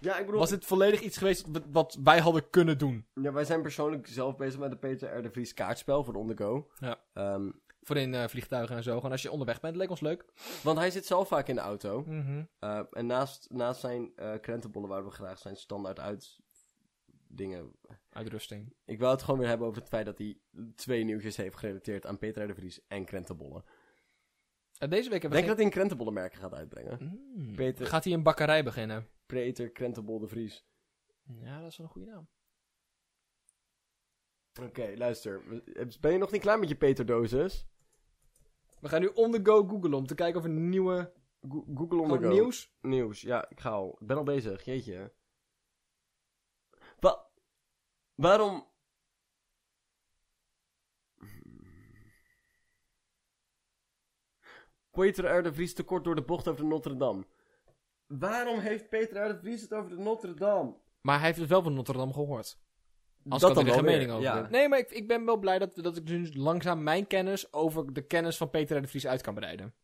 Ja, 0.00 0.18
ik 0.18 0.24
bedoel... 0.24 0.40
Was 0.40 0.50
dit 0.50 0.64
volledig 0.64 1.00
iets 1.00 1.18
geweest 1.18 1.46
wat- 1.70 1.98
wij 2.04 2.18
hadden 2.20 2.50
kunnen 2.50 2.78
doen? 2.78 3.06
Ja, 3.14 3.32
wij 3.32 3.44
zijn 3.44 3.62
persoonlijk 3.62 4.06
zelf 4.06 4.36
bezig 4.36 4.60
met 4.60 4.70
de 4.70 4.76
Peter 4.78 5.16
R. 5.18 5.22
de 5.22 5.30
Vries 5.30 5.54
kaartspel 5.54 6.04
voor 6.04 6.12
de 6.12 6.18
On 6.18 6.28
The 6.36 6.42
Go. 6.44 6.68
Ja. 6.78 7.00
Ehm, 7.12 7.50
Voor 7.84 7.96
in 7.96 8.14
eh, 8.14 8.28
vliegtuigen 8.28 8.76
en 8.76 8.82
zo. 8.82 8.94
Gewoon 8.96 9.10
als 9.10 9.22
je 9.22 9.30
onderweg 9.30 9.60
bent, 9.60 9.76
leek 9.76 9.90
ons 9.90 10.00
leuk. 10.00 10.24
want 10.62 10.78
hij 10.78 10.90
zit 10.90 11.06
zelf 11.06 11.28
vaak 11.28 11.48
in 11.48 11.54
de 11.54 11.60
auto. 11.60 12.02
Mhm. 12.06 12.44
Eh, 12.58 12.80
en 12.90 13.06
naast, 13.06 13.46
naast 13.50 13.80
zijn 13.80 14.12
eh 14.16 14.32
krentenbollen 14.40 14.88
waar 14.88 15.04
we 15.04 15.10
graag 15.10 15.38
zijn 15.38 15.56
standaard 15.56 16.00
uit 16.00 16.38
dingen. 17.34 17.72
Uitrusting. 18.10 18.74
Ik 18.84 18.98
wil 18.98 19.10
het 19.10 19.22
gewoon 19.22 19.40
weer 19.40 19.48
hebben 19.48 19.66
over 19.66 19.80
het 19.80 19.88
feit 19.90 20.06
dat 20.06 20.18
hij 20.18 20.38
twee 20.74 21.04
nieuwtjes 21.04 21.36
heeft 21.36 21.56
gerelateerd 21.56 22.06
aan 22.06 22.18
Peter 22.18 22.46
de 22.46 22.54
Vries 22.54 22.86
en 22.86 23.04
krentenbollen. 23.04 23.64
En 24.78 24.90
deze 24.90 25.08
week 25.08 25.16
Ik 25.16 25.22
hebben 25.22 25.30
denk 25.30 25.42
we 25.42 25.46
dat 25.48 25.56
hij 25.56 25.64
een 25.64 25.70
krentenbollenmerk 25.72 26.34
gaat 26.34 26.54
uitbrengen. 26.54 27.20
Mm. 27.34 27.54
Peter- 27.54 27.86
Gaat 27.86 28.04
hij 28.04 28.12
een 28.12 28.22
bakkerij 28.22 28.64
beginnen? 28.64 29.08
Peter 29.26 29.70
Krentenbol 29.70 30.18
de 30.18 30.28
Vries. 30.28 30.64
Ja, 31.22 31.60
dat 31.60 31.70
is 31.70 31.76
wel 31.76 31.86
een 31.86 31.92
goede 31.92 32.10
naam. 32.10 32.28
Oké, 34.62 34.92
luister. 34.96 35.42
Ben 36.00 36.12
je 36.12 36.18
nog 36.18 36.30
niet 36.30 36.40
klaar 36.40 36.58
met 36.58 36.68
je 36.68 36.76
Peter-dosis? 36.76 37.66
We 38.80 38.88
gaan 38.88 39.00
nu 39.00 39.06
on 39.06 39.32
the 39.32 39.40
go 39.42 39.64
googlen 39.68 39.94
om 39.94 40.06
te 40.06 40.14
kijken 40.14 40.38
of 40.40 40.46
er 40.46 40.52
nieuwe 40.52 41.12
Go- 41.48 41.64
Google 41.74 42.00
on 42.00 42.08
the 42.08 42.14
gewoon 42.14 42.22
go. 42.22 42.28
nieuws... 42.28 42.72
Nieuws. 42.80 43.20
Ja, 43.20 43.48
ik 43.50 43.60
ga 43.60 43.70
al. 43.70 43.96
Ik 44.00 44.06
ben 44.06 44.16
al 44.16 44.22
bezig. 44.22 44.64
Jeetje. 44.64 45.12
Wa 46.98 47.30
waarom... 48.22 48.66
Peter 54.90 55.38
R. 55.38 55.42
de 55.42 55.52
Vries 55.52 55.74
tekort 55.74 56.04
door 56.04 56.14
de 56.14 56.22
bocht 56.22 56.48
over 56.48 56.62
de 56.62 56.68
Notre 56.68 56.96
Dame. 56.96 57.24
Waarom 58.06 58.58
heeft 58.58 58.88
Peter 58.88 59.24
R. 59.24 59.28
de 59.28 59.38
Vries 59.38 59.62
het 59.62 59.72
over 59.72 59.90
de 59.90 59.96
Notre 59.96 60.34
Dame? 60.34 60.74
Maar 61.00 61.16
hij 61.16 61.26
heeft 61.26 61.38
het 61.38 61.48
wel 61.48 61.62
van 61.62 61.74
Notre 61.74 61.98
Dame 61.98 62.12
gehoord. 62.12 62.58
Als 63.28 63.40
Dat 63.40 63.50
ik 63.50 63.56
had 63.56 63.66
er 63.66 63.70
dan 63.70 63.74
geen 63.74 63.92
mening 63.92 64.10
over. 64.10 64.22
ja. 64.22 64.48
Nee, 64.50 64.68
maar 64.68 64.78
ik, 64.78 64.90
ik 64.90 65.08
ben 65.08 65.24
wel 65.24 65.36
blij 65.36 65.58
dat, 65.58 65.74
dat 65.74 65.96
ik 65.96 66.06
dus 66.06 66.34
langzaam 66.34 66.82
mijn 66.82 67.06
kennis 67.06 67.52
over 67.52 67.92
de 67.92 68.02
kennis 68.06 68.36
van 68.36 68.50
Peter 68.50 68.76
R. 68.76 68.80
de 68.80 68.88
Vries 68.88 69.06
uit 69.06 69.22
kan 69.22 69.34
breiden. 69.34 69.74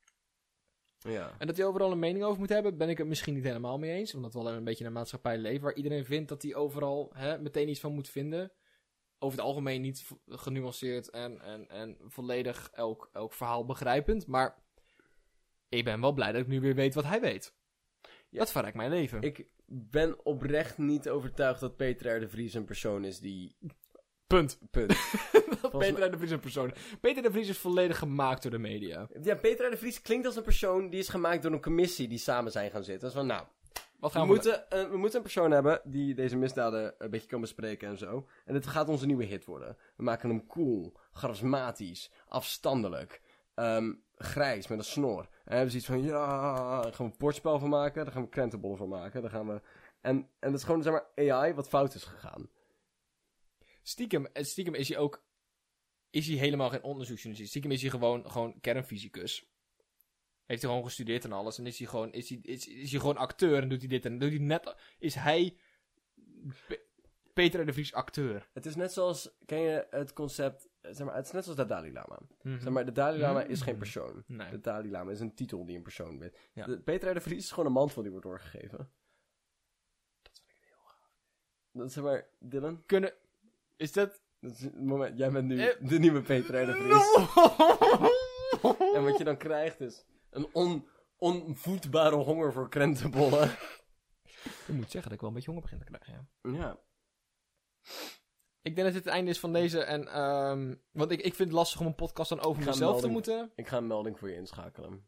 Ja. 0.99 1.35
En 1.39 1.47
dat 1.47 1.57
hij 1.57 1.67
overal 1.67 1.93
een 1.93 1.99
mening 1.99 2.25
over 2.25 2.39
moet 2.39 2.49
hebben, 2.49 2.77
ben 2.77 2.89
ik 2.89 2.99
het 2.99 3.07
misschien 3.07 3.35
niet 3.35 3.45
helemaal 3.45 3.79
mee 3.79 3.91
eens. 3.91 4.15
Omdat 4.15 4.33
we 4.33 4.43
wel 4.43 4.53
een 4.53 4.65
beetje 4.65 4.81
in 4.81 4.87
een 4.87 4.97
maatschappij 4.97 5.39
leven 5.39 5.63
waar 5.63 5.75
iedereen 5.75 6.05
vindt 6.05 6.29
dat 6.29 6.43
hij 6.43 6.55
overal 6.55 7.11
hè, 7.15 7.39
meteen 7.39 7.69
iets 7.69 7.81
van 7.81 7.93
moet 7.93 8.09
vinden. 8.09 8.53
Over 9.19 9.39
het 9.39 9.47
algemeen 9.47 9.81
niet 9.81 10.07
genuanceerd 10.27 11.11
en, 11.11 11.41
en, 11.41 11.69
en 11.69 11.97
volledig 12.01 12.71
elk, 12.73 13.09
elk 13.13 13.33
verhaal 13.33 13.65
begrijpend. 13.65 14.27
Maar 14.27 14.63
ik 15.69 15.85
ben 15.85 16.01
wel 16.01 16.13
blij 16.13 16.33
dat 16.33 16.41
ik 16.41 16.47
nu 16.47 16.61
weer 16.61 16.75
weet 16.75 16.95
wat 16.95 17.05
hij 17.05 17.21
weet. 17.21 17.57
Dat 18.31 18.51
verrijkt 18.51 18.77
mijn 18.77 18.91
leven. 18.91 19.23
Ik 19.23 19.47
ben 19.67 20.25
oprecht 20.25 20.79
niet 20.79 21.09
overtuigd 21.09 21.61
dat 21.61 21.77
Peter 21.77 22.17
R. 22.17 22.21
de 22.21 22.29
Vries 22.29 22.55
een 22.55 22.65
persoon 22.65 23.05
is 23.05 23.21
die... 23.21 23.57
Punt. 24.29 24.59
Punt. 24.71 24.89
Dat 25.63 25.79
Peter 25.79 26.07
R. 26.07 26.11
de 26.11 26.17
Vries 26.19 26.31
een 26.31 26.41
persoon. 26.41 26.73
Peter 27.01 27.23
de 27.23 27.31
Vries 27.31 27.49
is 27.49 27.59
volledig 27.59 27.99
gemaakt 27.99 28.43
door 28.43 28.51
de 28.51 28.59
media. 28.59 29.09
Ja, 29.23 29.35
Peter 29.35 29.67
R. 29.67 29.71
de 29.71 29.77
Vries 29.77 30.03
klinkt 30.03 30.27
als 30.27 30.37
een 30.37 30.43
persoon 30.43 30.91
die 30.91 30.99
is 31.01 31.09
gemaakt 31.09 31.43
door 31.43 31.53
een 31.53 31.61
commissie 31.63 32.09
die 32.09 32.19
samen 32.19 32.53
zijn 32.53 32.71
gaan 32.71 32.85
zitten. 32.85 33.09
Dus 33.09 33.17
van, 33.17 33.27
nou, 33.27 33.43
Wat 33.99 34.13
we 34.13 34.19
gaan 34.19 34.27
we, 34.27 34.33
moeten, 34.35 34.65
een- 34.69 34.91
we 34.91 34.97
moeten 34.97 35.17
een 35.17 35.23
persoon 35.23 35.51
hebben 35.51 35.81
die 35.85 36.15
deze 36.15 36.37
misdaden 36.37 36.95
een 36.99 37.11
beetje 37.11 37.29
kan 37.29 37.41
bespreken 37.41 37.89
en 37.89 37.99
zo. 37.99 38.27
En 38.45 38.55
het 38.55 38.67
gaat 38.67 38.89
onze 38.89 39.07
nieuwe 39.07 39.25
hit 39.25 39.45
worden. 39.45 39.77
We 39.97 40.03
maken 40.03 40.29
hem 40.29 40.47
cool, 40.47 40.93
charismatisch, 41.13 42.11
afstandelijk, 42.29 43.23
ehm, 43.55 43.93
grijs 44.17 44.67
met 44.69 44.79
een 44.79 44.85
snor. 44.85 45.21
En 45.21 45.29
we 45.45 45.55
hebben 45.55 45.71
zoiets 45.71 45.89
van, 45.89 46.03
ja, 46.03 46.55
daar 46.83 46.93
gaan 46.95 47.07
we 47.07 47.13
een 47.13 47.19
bordspel 47.19 47.59
van 47.59 47.69
maken, 47.69 48.05
daar 48.05 48.13
gaan 48.15 48.23
we 48.23 48.29
krentenbollen 48.29 48.79
van 48.79 48.89
maken, 48.89 49.23
daar 49.23 49.31
gaan 49.31 49.47
we... 49.47 49.61
En, 50.01 50.17
en 50.17 50.51
dat 50.51 50.55
is 50.61 50.65
gewoon, 50.65 50.83
zeg 50.83 50.93
maar, 50.93 51.07
AI 51.31 51.55
wat 51.55 51.69
fout 51.69 51.95
is 51.95 52.05
gegaan. 52.05 52.49
Stiekem, 53.89 54.27
eh, 54.27 54.45
stiekem 54.45 54.75
is 54.75 54.89
hij 54.89 54.99
ook... 54.99 55.27
Is 56.11 56.27
hij 56.27 56.37
helemaal 56.37 56.71
geen 56.71 56.83
onderzoeksjournalist. 56.83 57.51
Stiekem 57.51 57.71
is 57.71 57.81
hij 57.81 57.91
gewoon, 57.91 58.31
gewoon 58.31 58.61
kernfysicus. 58.61 59.51
Heeft 60.45 60.63
hij 60.63 60.71
gewoon 60.71 60.85
gestudeerd 60.85 61.25
en 61.25 61.33
alles. 61.33 61.59
En 61.59 61.67
is 61.67 61.79
hij 61.79 61.87
gewoon, 61.87 62.13
is 62.13 62.29
hij, 62.29 62.39
is, 62.43 62.69
is 62.69 62.91
hij 62.91 63.01
gewoon 63.01 63.17
acteur 63.17 63.63
en 63.63 63.69
doet 63.69 63.79
hij 63.79 63.89
dit 63.89 64.05
en 64.05 64.19
doet 64.19 64.31
hij 64.31 64.39
net... 64.39 64.75
Is 64.99 65.15
hij... 65.15 65.57
Pe- 66.67 66.87
Peter 67.33 67.67
de 67.67 67.73
Vries 67.73 67.93
acteur. 67.95 68.51
Het 68.53 68.67
is 68.67 68.77
net 68.77 68.93
zoals, 68.93 69.31
ken 69.47 69.59
je 69.59 69.87
het 69.91 70.13
concept, 70.13 70.69
eh, 70.81 70.93
zeg 70.95 71.07
maar, 71.07 71.17
het 71.17 71.27
is 71.27 71.33
net 71.33 71.43
zoals 71.45 71.59
de 71.59 71.67
Dalai 71.67 71.93
Lama. 71.93 72.19
Mhm. 72.43 72.61
Zeg 72.61 72.73
maar, 72.73 72.85
de 72.85 72.93
Dalai 72.93 73.21
Lama 73.21 73.43
is 73.43 73.61
geen 73.61 73.79
persoon. 73.79 74.25
Nee. 74.27 74.51
De 74.51 74.61
Dalai 74.61 74.91
Lama 74.91 75.11
is 75.11 75.21
een 75.21 75.35
titel 75.35 75.65
die 75.65 75.77
een 75.77 75.83
persoon 75.83 76.19
weet. 76.19 76.39
Ja. 76.53 76.67
De, 76.67 76.81
Peter 76.81 77.15
de 77.15 77.21
Vries 77.21 77.45
is 77.45 77.51
gewoon 77.51 77.67
een 77.67 77.73
mantel 77.73 78.03
die 78.03 78.11
wordt 78.11 78.27
doorgegeven. 78.27 78.79
Dat 80.23 80.41
vind 80.43 80.57
ik 80.57 80.65
heel 80.69 80.85
gaaf. 80.85 81.23
Dat 81.73 81.93
zeg 81.93 82.05
maar, 82.05 82.29
Dylan, 82.39 82.87
Kunnen... 82.87 83.13
Is 83.79 83.93
dat... 83.93 84.23
dat 84.41 84.53
is 84.53 84.61
het 84.61 84.81
moment, 84.85 85.19
jij 85.19 85.31
bent 85.31 85.47
nu 85.47 85.61
Eh. 85.61 85.89
de 85.89 85.99
nieuwe 85.99 86.23
Peter 86.23 86.63
R. 86.63 86.67
de 86.67 86.73
Vries. 86.73 87.07
En 88.95 89.05
wat 89.05 89.19
je 89.19 89.25
dan 89.25 89.37
krijgt 89.37 89.81
is 89.81 90.05
een 90.31 90.49
on, 90.53 90.89
onvoedbare 91.17 92.17
honger 92.17 92.53
voor 92.53 92.69
krentenbollen. 92.69 93.51
Ik 94.67 94.75
moet 94.75 94.91
zeggen 94.91 95.03
dat 95.03 95.13
ik 95.13 95.21
wel 95.21 95.29
een 95.29 95.35
beetje 95.35 95.51
honger 95.51 95.63
begin 95.71 95.79
te 95.79 95.85
krijgen, 95.85 96.29
ja. 96.43 96.51
Ja. 96.59 96.79
Ik 98.63 98.75
denk 98.75 98.87
dat 98.87 98.93
dit 98.97 99.05
het 99.05 99.13
einde 99.15 99.31
is 99.31 99.41
van 99.41 99.53
deze. 99.53 99.81
En, 99.81 100.09
ehm, 100.09 100.75
want 100.91 101.11
ik, 101.11 101.19
ik 101.21 101.35
vind 101.35 101.49
het 101.49 101.59
lastig 101.59 101.81
om 101.81 101.87
een 101.87 101.95
podcast 101.95 102.29
dan 102.29 102.41
over 102.41 102.65
mezelf 102.65 103.01
te 103.01 103.09
moeten. 103.09 103.53
Ik 103.55 103.69
ga 103.69 103.77
een 103.77 103.87
melding 103.87 104.19
voor 104.19 104.29
je 104.29 104.35
inschakelen. 104.35 105.08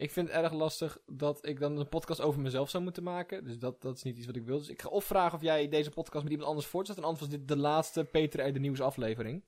Ik 0.00 0.10
vind 0.10 0.28
het 0.28 0.36
erg 0.36 0.52
lastig 0.52 0.98
dat 1.06 1.46
ik 1.46 1.60
dan 1.60 1.78
een 1.78 1.88
podcast 1.88 2.20
over 2.20 2.40
mezelf 2.40 2.70
zou 2.70 2.82
moeten 2.82 3.02
maken. 3.02 3.44
Dus 3.44 3.58
dat, 3.58 3.82
dat 3.82 3.96
is 3.96 4.02
niet 4.02 4.16
iets 4.16 4.26
wat 4.26 4.36
ik 4.36 4.44
wil. 4.44 4.58
Dus 4.58 4.68
ik 4.68 4.82
ga 4.82 4.88
of 4.88 5.04
vragen 5.04 5.38
of 5.38 5.42
jij 5.42 5.68
deze 5.68 5.90
podcast 5.90 6.22
met 6.22 6.32
iemand 6.32 6.48
anders 6.48 6.66
voortzet. 6.66 6.96
En 6.96 7.02
anders 7.02 7.20
was 7.20 7.30
dit 7.30 7.48
de 7.48 7.56
laatste 7.56 8.04
Peter 8.04 8.40
uit 8.40 8.54
de 8.54 8.60
nieuwsaflevering. 8.60 9.44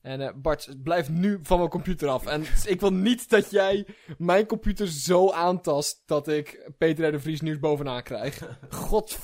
En 0.00 0.20
eh, 0.20 0.34
Bart, 0.34 0.82
blijf 0.82 1.08
nu 1.08 1.38
van 1.42 1.58
mijn 1.58 1.70
computer 1.70 2.08
af. 2.08 2.26
En 2.26 2.44
ik 2.74 2.80
wil 2.80 2.92
niet 2.92 3.30
dat 3.30 3.50
jij 3.50 3.86
mijn 4.18 4.46
computer 4.46 4.88
zo 4.88 5.30
aantast 5.30 6.02
dat 6.06 6.28
ik 6.28 6.70
Peter 6.78 7.04
uit 7.04 7.12
de 7.12 7.20
Vries 7.20 7.40
nieuws 7.40 7.58
bovenaan 7.58 8.02
krijg. 8.02 8.58
God. 8.70 9.18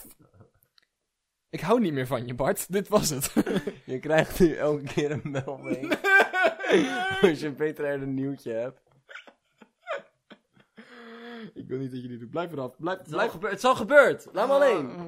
Ik 1.51 1.61
hou 1.61 1.81
niet 1.81 1.93
meer 1.93 2.07
van 2.07 2.27
je, 2.27 2.35
Bart. 2.35 2.73
Dit 2.73 2.89
was 2.89 3.09
het. 3.09 3.33
Je 3.85 3.99
krijgt 3.99 4.41
nu 4.41 4.55
elke 4.55 4.83
keer 4.83 5.11
een 5.11 5.31
melding 5.31 5.99
als 7.21 7.41
je 7.41 7.47
een 7.47 7.55
Peter 7.55 7.95
R. 7.95 8.03
een 8.03 8.15
nieuwtje 8.15 8.53
hebt. 8.53 8.86
Ik 11.57 11.69
wil 11.69 11.79
niet 11.79 11.91
dat 11.93 12.03
je 12.03 12.09
dit 12.09 12.21
doet. 12.21 12.31
Blijf 12.31 12.53
eraf. 12.53 12.77
Blijf, 12.77 12.99
Het 12.99 13.07
is 13.07 13.13
al, 13.15 13.29
gebeurd. 13.29 13.53
het 13.53 13.63
is 13.63 13.69
al 13.69 13.75
gebeurd. 13.77 14.27
Laat 14.33 14.49
me 14.49 14.55
alleen. 14.55 14.91
Ah. 14.91 15.05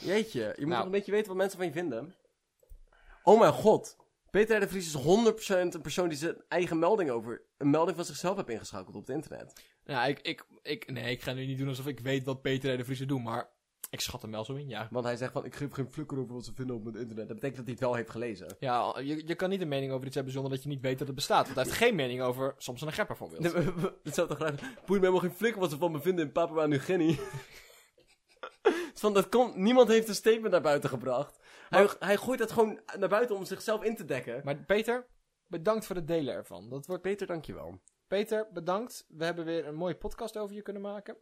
Jeetje, 0.00 0.40
je 0.40 0.60
moet 0.66 0.68
Nou. 0.74 0.84
een 0.84 0.90
beetje 0.90 1.12
weten 1.12 1.28
wat 1.28 1.36
mensen 1.36 1.58
van 1.58 1.66
je 1.66 1.72
vinden. 1.72 2.14
Oh 3.22 3.38
mijn 3.40 3.52
god. 3.52 3.96
Peter 4.30 4.56
R. 4.56 4.60
de 4.60 4.68
Vries 4.68 4.86
is 4.94 5.02
100% 5.02 5.74
een 5.74 5.80
persoon 5.80 6.08
die 6.08 6.18
zijn 6.18 6.36
eigen 6.48 6.78
melding 6.78 7.10
over... 7.10 7.42
Een 7.58 7.70
melding 7.70 7.96
van 7.96 8.04
zichzelf 8.06 8.36
heeft 8.36 8.48
ingeschakeld 8.48 8.94
op 8.96 9.06
het 9.06 9.16
internet. 9.16 9.62
Ja, 9.84 10.04
ik, 10.06 10.20
ik, 10.20 10.44
ik, 10.62 10.90
nee, 10.92 11.10
ik 11.10 11.22
ga 11.22 11.32
nu 11.32 11.46
niet 11.46 11.58
doen 11.58 11.68
alsof 11.68 11.86
ik 11.86 12.00
weet 12.00 12.24
wat 12.24 12.42
Peter 12.42 12.74
R. 12.74 12.76
de 12.76 12.84
Vries 12.84 12.98
doet, 12.98 13.22
maar 13.22 13.48
ik 13.90 14.00
schat 14.00 14.22
hem 14.22 14.30
wel 14.30 14.44
zo 14.44 14.54
in, 14.54 14.68
ja. 14.68 14.88
Want 14.90 15.04
hij 15.04 15.16
zegt 15.16 15.32
van, 15.32 15.44
ik 15.44 15.54
geef 15.54 15.72
geen 15.72 15.90
flikker 15.90 16.18
over 16.18 16.34
wat 16.34 16.44
ze 16.44 16.54
vinden 16.54 16.76
op 16.76 16.84
het 16.84 16.96
internet. 16.96 17.28
Dat 17.28 17.40
betekent 17.40 17.56
dat 17.56 17.64
hij 17.64 17.74
het 17.74 17.82
wel 17.82 17.94
heeft 17.94 18.10
gelezen. 18.10 18.56
Ja, 18.58 18.98
je, 18.98 19.26
je 19.26 19.34
kan 19.34 19.50
niet 19.50 19.60
een 19.60 19.68
mening 19.68 19.92
over 19.92 20.06
iets 20.06 20.14
hebben 20.14 20.32
zonder 20.32 20.52
dat 20.52 20.62
je 20.62 20.68
niet 20.68 20.80
weet 20.80 20.98
dat 20.98 21.06
het 21.06 21.16
bestaat. 21.16 21.44
Want 21.44 21.56
hij 21.56 21.64
heeft 21.64 21.76
geen 21.76 21.94
mening 21.94 22.22
over 22.22 22.54
soms 22.58 22.80
een 22.80 22.92
gep 22.92 23.06
bijvoorbeeld. 23.06 23.52
Het 24.02 24.14
zou 24.14 24.28
toch 24.28 24.36
graag... 24.36 24.54
Boeit 24.60 24.88
me 24.88 25.06
helemaal 25.06 25.18
geen 25.18 25.30
flikker 25.30 25.60
wat 25.60 25.70
ze 25.70 25.78
van 25.78 25.92
me 25.92 26.00
vinden 26.00 26.24
in 26.24 26.32
Papua 26.32 26.66
is 26.66 27.18
van, 29.00 29.14
dat 29.14 29.28
komt... 29.28 29.56
Niemand 29.56 29.88
heeft 29.88 30.08
een 30.08 30.14
statement 30.14 30.50
naar 30.50 30.60
buiten 30.60 30.90
gebracht. 30.90 31.38
Hij, 31.68 31.88
hij 31.98 32.16
gooit 32.16 32.40
het 32.40 32.52
gewoon 32.52 32.80
naar 32.98 33.08
buiten 33.08 33.36
om 33.36 33.44
zichzelf 33.44 33.82
in 33.82 33.96
te 33.96 34.04
dekken. 34.04 34.40
Maar 34.44 34.56
Peter, 34.56 35.06
bedankt 35.46 35.86
voor 35.86 35.96
het 35.96 36.06
delen 36.06 36.34
ervan. 36.34 36.70
Dat 36.70 36.86
wordt... 36.86 37.02
Peter, 37.02 37.26
dankjewel. 37.26 37.80
Peter, 38.06 38.48
bedankt. 38.52 39.06
We 39.08 39.24
hebben 39.24 39.44
weer 39.44 39.66
een 39.66 39.74
mooie 39.74 39.96
podcast 39.96 40.36
over 40.36 40.54
je 40.54 40.62
kunnen 40.62 40.82
maken. 40.82 41.16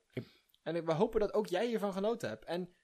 En 0.64 0.84
we 0.84 0.92
hopen 0.92 1.20
dat 1.20 1.34
ook 1.34 1.46
jij 1.46 1.66
hiervan 1.66 1.92
genoten 1.92 2.28
hebt. 2.28 2.44
En, 2.44 2.74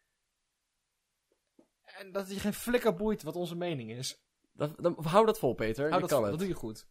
en 1.83 2.12
dat 2.12 2.23
het 2.27 2.35
je 2.35 2.40
geen 2.40 2.55
flikker 2.55 2.95
boeit 2.95 3.23
wat 3.23 3.37
onze 3.37 3.57
mening 3.57 3.90
is. 3.90 4.23
Dat, 4.53 4.83
dan, 4.83 4.97
hou 5.05 5.27
dat 5.27 5.38
vol, 5.38 5.55
Peter. 5.55 5.88
Hou 5.90 5.95
je 6.03 6.09
dat, 6.09 6.21
dat 6.21 6.31
het. 6.31 6.38
doe 6.38 6.49
je 6.49 6.55
goed. 6.55 6.87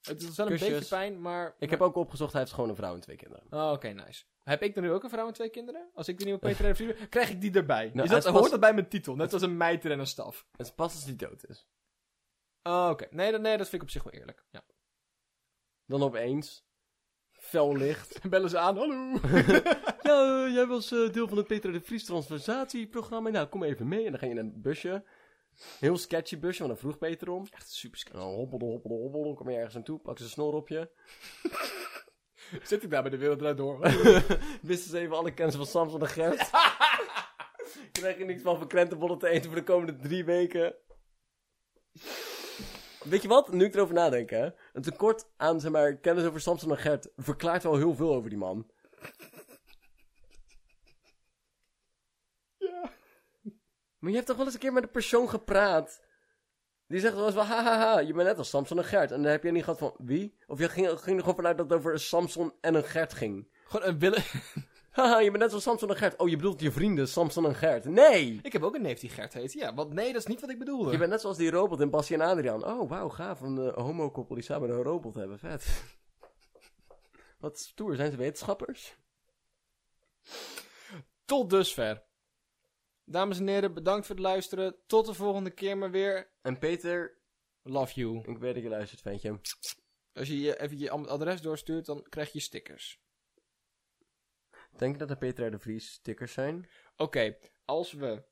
Het 0.00 0.22
is 0.22 0.36
wel 0.36 0.46
een 0.46 0.52
Kusjes. 0.52 0.68
beetje 0.70 0.88
pijn, 0.88 1.20
maar... 1.20 1.54
Ik 1.58 1.70
heb 1.70 1.80
ook 1.80 1.94
opgezocht, 1.96 2.32
hij 2.32 2.40
heeft 2.40 2.52
gewoon 2.52 2.68
een 2.70 2.76
vrouw 2.76 2.94
en 2.94 3.00
twee 3.00 3.16
kinderen. 3.16 3.46
Oh, 3.50 3.70
oké, 3.72 3.88
nice. 3.88 4.24
Heb 4.42 4.62
ik 4.62 4.74
dan 4.74 4.82
nu 4.82 4.90
ook 4.92 5.02
een 5.02 5.10
vrouw 5.10 5.26
en 5.26 5.32
twee 5.32 5.50
kinderen? 5.50 5.90
Als 5.94 6.08
ik 6.08 6.18
de 6.18 6.24
nieuwe 6.24 6.38
Peter 6.48 6.76
Vrienden, 6.76 7.08
krijg 7.08 7.30
ik 7.30 7.40
die 7.40 7.52
erbij. 7.52 7.90
Nou, 7.94 8.02
is 8.02 8.10
dat, 8.10 8.22
pas- 8.22 8.32
hoort 8.32 8.50
dat 8.50 8.60
bij 8.60 8.74
mijn 8.74 8.88
titel? 8.88 9.14
Net 9.16 9.32
als 9.32 9.42
een 9.42 9.56
mijter 9.56 9.90
en 9.90 9.98
een 9.98 10.06
staf. 10.06 10.46
Het 10.50 10.66
is 10.66 10.72
pas 10.72 10.94
als 10.94 11.04
hij 11.04 11.16
dood 11.16 11.44
is. 11.46 11.68
Oh, 12.62 12.88
oké. 12.90 13.06
Nee, 13.10 13.30
dat- 13.32 13.40
nee, 13.40 13.56
dat 13.56 13.68
vind 13.68 13.82
ik 13.82 13.88
op 13.88 13.94
zich 13.94 14.02
wel 14.02 14.12
eerlijk. 14.12 14.44
Ja. 14.50 14.62
Dan 15.84 16.02
opeens. 16.02 16.66
Fel 17.48 17.76
licht. 17.76 18.20
Bellen 18.30 18.50
ze 18.50 18.58
aan, 18.58 18.76
hallo. 18.76 19.12
ja, 20.02 20.44
eh, 20.44 20.54
jij 20.54 20.66
was 20.66 20.92
eh, 20.92 21.12
deel 21.12 21.28
van 21.28 21.36
het 21.36 21.46
Peter 21.46 21.72
de 21.72 21.80
Vries 21.80 22.04
transversatieprogramma. 22.04 23.28
Nou, 23.28 23.46
kom 23.46 23.62
even 23.62 23.88
mee. 23.88 24.04
En 24.04 24.10
dan 24.10 24.18
ga 24.20 24.26
je 24.26 24.32
in 24.32 24.38
een 24.38 24.60
busje. 24.62 25.04
Heel 25.80 25.96
sketchy 25.96 26.38
busje, 26.38 26.58
want 26.58 26.70
dan 26.70 26.80
vroeg 26.80 26.98
Peter 26.98 27.30
om. 27.30 27.46
Echt 27.50 27.70
super 27.70 28.00
En 28.12 28.18
dan 28.18 28.34
hoppelde, 28.34 28.64
hoppelde, 28.64 29.02
hoppelde. 29.02 29.34
Kom 29.34 29.50
je 29.50 29.56
ergens 29.56 29.76
aan 29.76 29.82
toe, 29.82 29.98
pak 29.98 30.18
ze 30.18 30.24
een 30.24 30.30
snor 30.30 30.54
op 30.54 30.68
je. 30.68 30.90
Zit 32.62 32.82
ik 32.82 32.90
daar 32.90 33.02
bij 33.02 33.10
de 33.10 33.16
wereld 33.16 33.38
draait 33.38 33.56
door? 33.56 33.78
Wisten 34.62 34.90
ze 34.90 34.98
even 34.98 35.16
alle 35.16 35.34
kennis 35.34 35.54
van 35.54 35.66
Samson 35.66 36.00
en 36.00 36.08
Gert. 36.08 36.50
Krijg 37.92 38.18
je 38.18 38.24
niks 38.24 38.42
van 38.42 38.58
van 38.58 38.68
krentenbollen 38.68 39.18
te 39.18 39.28
eten 39.28 39.50
voor 39.50 39.58
de 39.58 39.64
komende 39.64 39.96
drie 39.96 40.24
weken. 40.24 40.74
Weet 43.08 43.22
je 43.22 43.28
wat? 43.28 43.52
Nu 43.52 43.64
ik 43.64 43.74
erover 43.74 43.94
nadenk, 43.94 44.30
hè. 44.30 44.50
Een 44.72 44.82
tekort 44.82 45.28
aan, 45.36 45.60
zeg 45.60 45.70
maar, 45.70 45.96
kennis 45.96 46.24
over 46.24 46.40
Samson 46.40 46.70
en 46.70 46.78
Gert 46.78 47.10
verklaart 47.16 47.62
wel 47.62 47.76
heel 47.76 47.94
veel 47.94 48.14
over 48.14 48.28
die 48.30 48.38
man. 48.38 48.70
ja. 52.58 52.90
Maar 53.98 54.10
je 54.10 54.16
hebt 54.16 54.26
toch 54.26 54.36
wel 54.36 54.44
eens 54.44 54.54
een 54.54 54.60
keer 54.60 54.72
met 54.72 54.82
een 54.82 54.90
persoon 54.90 55.28
gepraat. 55.28 56.06
Die 56.86 57.00
zegt 57.00 57.14
wel 57.14 57.26
eens 57.26 57.34
van, 57.34 57.46
hahaha, 57.46 57.98
je 57.98 58.12
bent 58.12 58.28
net 58.28 58.38
als 58.38 58.48
Samson 58.48 58.78
en 58.78 58.84
Gert. 58.84 59.10
En 59.10 59.22
dan 59.22 59.30
heb 59.30 59.42
je 59.42 59.50
niet 59.50 59.64
gehad 59.64 59.78
van, 59.78 59.94
wie? 59.98 60.38
Of 60.46 60.58
je 60.58 60.68
ging, 60.68 60.86
ging 60.88 61.16
er 61.16 61.20
gewoon 61.20 61.34
vanuit 61.34 61.56
dat 61.56 61.70
het 61.70 61.78
over 61.78 61.92
een 61.92 62.00
Samson 62.00 62.52
en 62.60 62.74
een 62.74 62.84
Gert 62.84 63.14
ging. 63.14 63.48
Gewoon 63.64 63.88
een 63.88 63.98
willen... 63.98 64.22
Haha, 64.98 65.18
je 65.18 65.30
bent 65.30 65.42
net 65.42 65.52
als 65.52 65.62
Samson 65.62 65.88
en 65.88 65.96
Gert. 65.96 66.16
Oh, 66.16 66.28
je 66.28 66.36
bedoelt 66.36 66.60
je 66.60 66.72
vrienden 66.72 67.08
Samson 67.08 67.46
en 67.46 67.54
Gert. 67.54 67.84
Nee! 67.84 68.40
ik 68.42 68.52
heb 68.52 68.62
ook 68.62 68.74
een 68.74 68.82
neef 68.82 69.00
die 69.00 69.10
Gert 69.10 69.32
heet. 69.32 69.52
Ja, 69.52 69.74
want 69.74 69.92
nee, 69.92 70.12
dat 70.12 70.20
is 70.20 70.26
niet 70.26 70.40
wat 70.40 70.50
ik 70.50 70.58
bedoelde. 70.58 70.90
Je 70.90 70.98
bent 70.98 71.10
net 71.10 71.20
zoals 71.20 71.36
die 71.36 71.50
robot 71.50 71.80
in 71.80 71.90
Bassie 71.90 72.16
en 72.16 72.22
Adriaan. 72.22 72.64
Oh, 72.64 72.88
wauw, 72.88 73.08
gaaf. 73.08 73.40
Een 73.40 73.56
uh, 73.56 73.74
homokoppel 73.74 74.34
die 74.34 74.44
samen 74.44 74.70
een 74.70 74.82
robot 74.82 75.14
hebben. 75.14 75.38
Vet. 75.38 75.82
Wat 77.40 77.58
stoer. 77.58 77.96
Zijn 77.96 78.10
ze 78.10 78.16
wetenschappers? 78.16 78.96
Tot 81.24 81.50
dusver. 81.50 82.02
Dames 83.04 83.38
en 83.38 83.48
heren, 83.48 83.74
bedankt 83.74 84.06
voor 84.06 84.14
het 84.14 84.24
luisteren. 84.24 84.76
Tot 84.86 85.06
de 85.06 85.14
volgende 85.14 85.50
keer 85.50 85.78
maar 85.78 85.90
weer. 85.90 86.30
En 86.42 86.58
Peter, 86.58 87.18
Love 87.62 87.94
you. 87.94 88.18
ik 88.26 88.38
weet 88.38 88.54
dat 88.54 88.62
je 88.62 88.68
luistert, 88.68 89.00
ventje. 89.00 89.40
Als 90.12 90.28
je 90.28 90.40
je 90.40 90.60
even 90.60 90.78
je 90.78 90.90
adres 90.90 91.40
doorstuurt, 91.40 91.86
dan 91.86 92.06
krijg 92.08 92.32
je 92.32 92.40
stickers. 92.40 93.00
Denk 94.78 94.92
je 94.92 94.98
dat 94.98 95.10
er 95.10 95.16
Peter 95.16 95.50
de 95.50 95.58
Vries 95.58 95.92
stickers 95.92 96.32
zijn? 96.32 96.68
Oké, 96.96 97.36
als 97.64 97.92
we... 97.92 98.22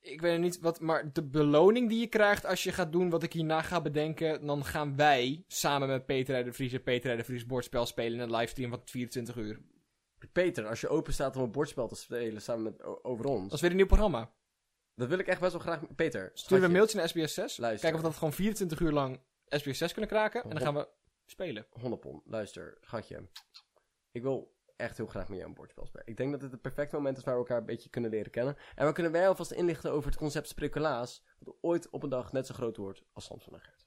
Ik 0.00 0.20
weet 0.20 0.40
niet 0.40 0.58
wat, 0.60 0.80
maar 0.80 1.12
de 1.12 1.22
beloning 1.24 1.88
die 1.88 2.00
je 2.00 2.06
krijgt 2.06 2.46
als 2.46 2.62
je 2.62 2.72
gaat 2.72 2.92
doen 2.92 3.10
wat 3.10 3.22
ik 3.22 3.32
hierna 3.32 3.62
ga 3.62 3.80
bedenken, 3.80 4.46
dan 4.46 4.64
gaan 4.64 4.96
wij 4.96 5.44
samen 5.46 5.88
met 5.88 6.06
Peter 6.06 6.40
R. 6.40 6.44
de 6.44 6.52
Vries 6.52 6.72
en 6.72 6.82
Peter 6.82 7.12
R. 7.12 7.16
de 7.16 7.24
Vries 7.24 7.46
bordspel 7.46 7.86
spelen 7.86 8.12
in 8.12 8.20
een 8.20 8.36
livestream 8.36 8.70
van 8.70 8.80
24 8.84 9.36
uur. 9.36 9.60
Peter, 10.32 10.66
als 10.66 10.80
je 10.80 10.88
open 10.88 11.12
staat 11.12 11.36
om 11.36 11.42
een 11.42 11.50
bordspel 11.52 11.88
te 11.88 11.94
spelen 11.96 12.42
samen 12.42 12.62
met 12.62 12.82
o- 12.82 12.98
over 13.02 13.24
ons. 13.26 13.42
Dat 13.42 13.52
is 13.52 13.60
weer 13.60 13.70
een 13.70 13.76
nieuw 13.76 13.86
programma. 13.86 14.32
Dat 14.94 15.08
wil 15.08 15.18
ik 15.18 15.26
echt 15.26 15.40
best 15.40 15.52
wel 15.52 15.60
graag. 15.60 15.94
Peter, 15.94 16.30
Sturen 16.34 16.60
we 16.60 16.66
een 16.66 16.72
mailtje 16.72 16.98
naar 16.98 17.08
SBS6. 17.08 17.34
Luister. 17.34 17.60
Kijken 17.68 17.92
of 17.94 17.96
we 17.96 18.02
dat 18.02 18.14
gewoon 18.14 18.32
24 18.32 18.80
uur 18.80 18.92
lang 18.92 19.20
SBS6 19.56 19.92
kunnen 19.92 20.08
kraken. 20.08 20.42
En 20.42 20.48
dan 20.50 20.60
gaan 20.60 20.74
we 20.74 20.88
spelen. 21.26 21.66
100 21.70 22.00
pond. 22.00 22.22
Luister, 22.26 22.78
gatje. 22.80 23.28
Ik 24.10 24.22
wil 24.22 24.56
echt 24.78 24.96
heel 24.96 25.06
graag 25.06 25.28
met 25.28 25.36
jou 25.36 25.48
een 25.48 25.56
bordspel 25.56 25.86
spelen. 25.86 26.06
Ik 26.06 26.16
denk 26.16 26.30
dat 26.30 26.40
dit 26.40 26.50
het 26.50 26.60
perfecte 26.60 26.96
moment 26.96 27.16
is 27.16 27.24
waar 27.24 27.34
we 27.34 27.40
elkaar 27.40 27.58
een 27.58 27.66
beetje 27.66 27.90
kunnen 27.90 28.10
leren 28.10 28.30
kennen. 28.30 28.56
En 28.74 28.86
we 28.86 28.92
kunnen 28.92 29.12
wij 29.12 29.28
alvast 29.28 29.50
inlichten 29.50 29.92
over 29.92 30.10
het 30.10 30.18
concept 30.18 30.48
speculaas. 30.48 31.24
Dat 31.38 31.54
ooit 31.60 31.90
op 31.90 32.02
een 32.02 32.08
dag 32.08 32.32
net 32.32 32.46
zo 32.46 32.54
groot 32.54 32.76
wordt 32.76 33.04
als 33.12 33.24
Samson 33.24 33.54
en 33.54 33.60
Gert. 33.60 33.86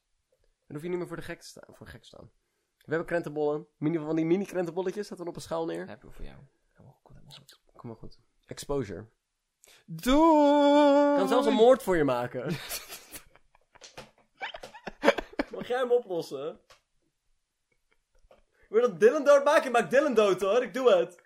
Dan 0.67 0.75
hoef 0.75 0.82
je 0.82 0.89
niet 0.89 0.97
meer 0.97 1.08
voor 1.08 1.17
de 1.17 1.23
gek 1.23 1.41
te 1.41 1.47
staan. 1.47 1.75
Voor 1.75 1.88
gek 1.88 2.01
te 2.01 2.08
staan. 2.08 2.32
We 2.77 2.89
hebben 2.89 3.06
krentenbollen. 3.06 3.67
Mini, 3.77 3.97
van 3.97 4.15
die 4.15 4.25
mini 4.25 4.45
krentenbolletjes. 4.45 5.08
Zetten 5.08 5.25
we 5.25 5.32
op 5.32 5.38
een 5.38 5.41
schaal 5.41 5.65
neer. 5.65 5.88
heb 5.88 6.04
ik 6.04 6.12
voor 6.12 6.25
jou. 6.25 6.38
Helemaal 6.71 6.99
goed, 7.04 7.15
helemaal 7.15 7.36
goed. 7.38 7.62
Kom 7.75 7.89
maar 7.89 7.97
goed. 7.97 8.19
Exposure. 8.45 9.08
Doei! 9.86 11.12
Ik 11.12 11.17
kan 11.17 11.27
zelfs 11.27 11.47
een 11.47 11.54
moord 11.54 11.84
voor 11.84 11.97
je 11.97 12.04
maken. 12.04 12.45
Mag 15.51 15.67
jij 15.67 15.80
hem 15.80 15.91
oplossen? 15.91 16.60
Wil 18.71 18.81
dat 18.81 18.99
Dylan 18.99 19.23
dood 19.23 19.43
maken? 19.43 19.71
Maak 19.71 19.89
Dylan 19.89 20.13
dood 20.13 20.41
hoor. 20.41 20.63
Ik 20.63 20.73
doe 20.73 20.91
het. 20.91 21.20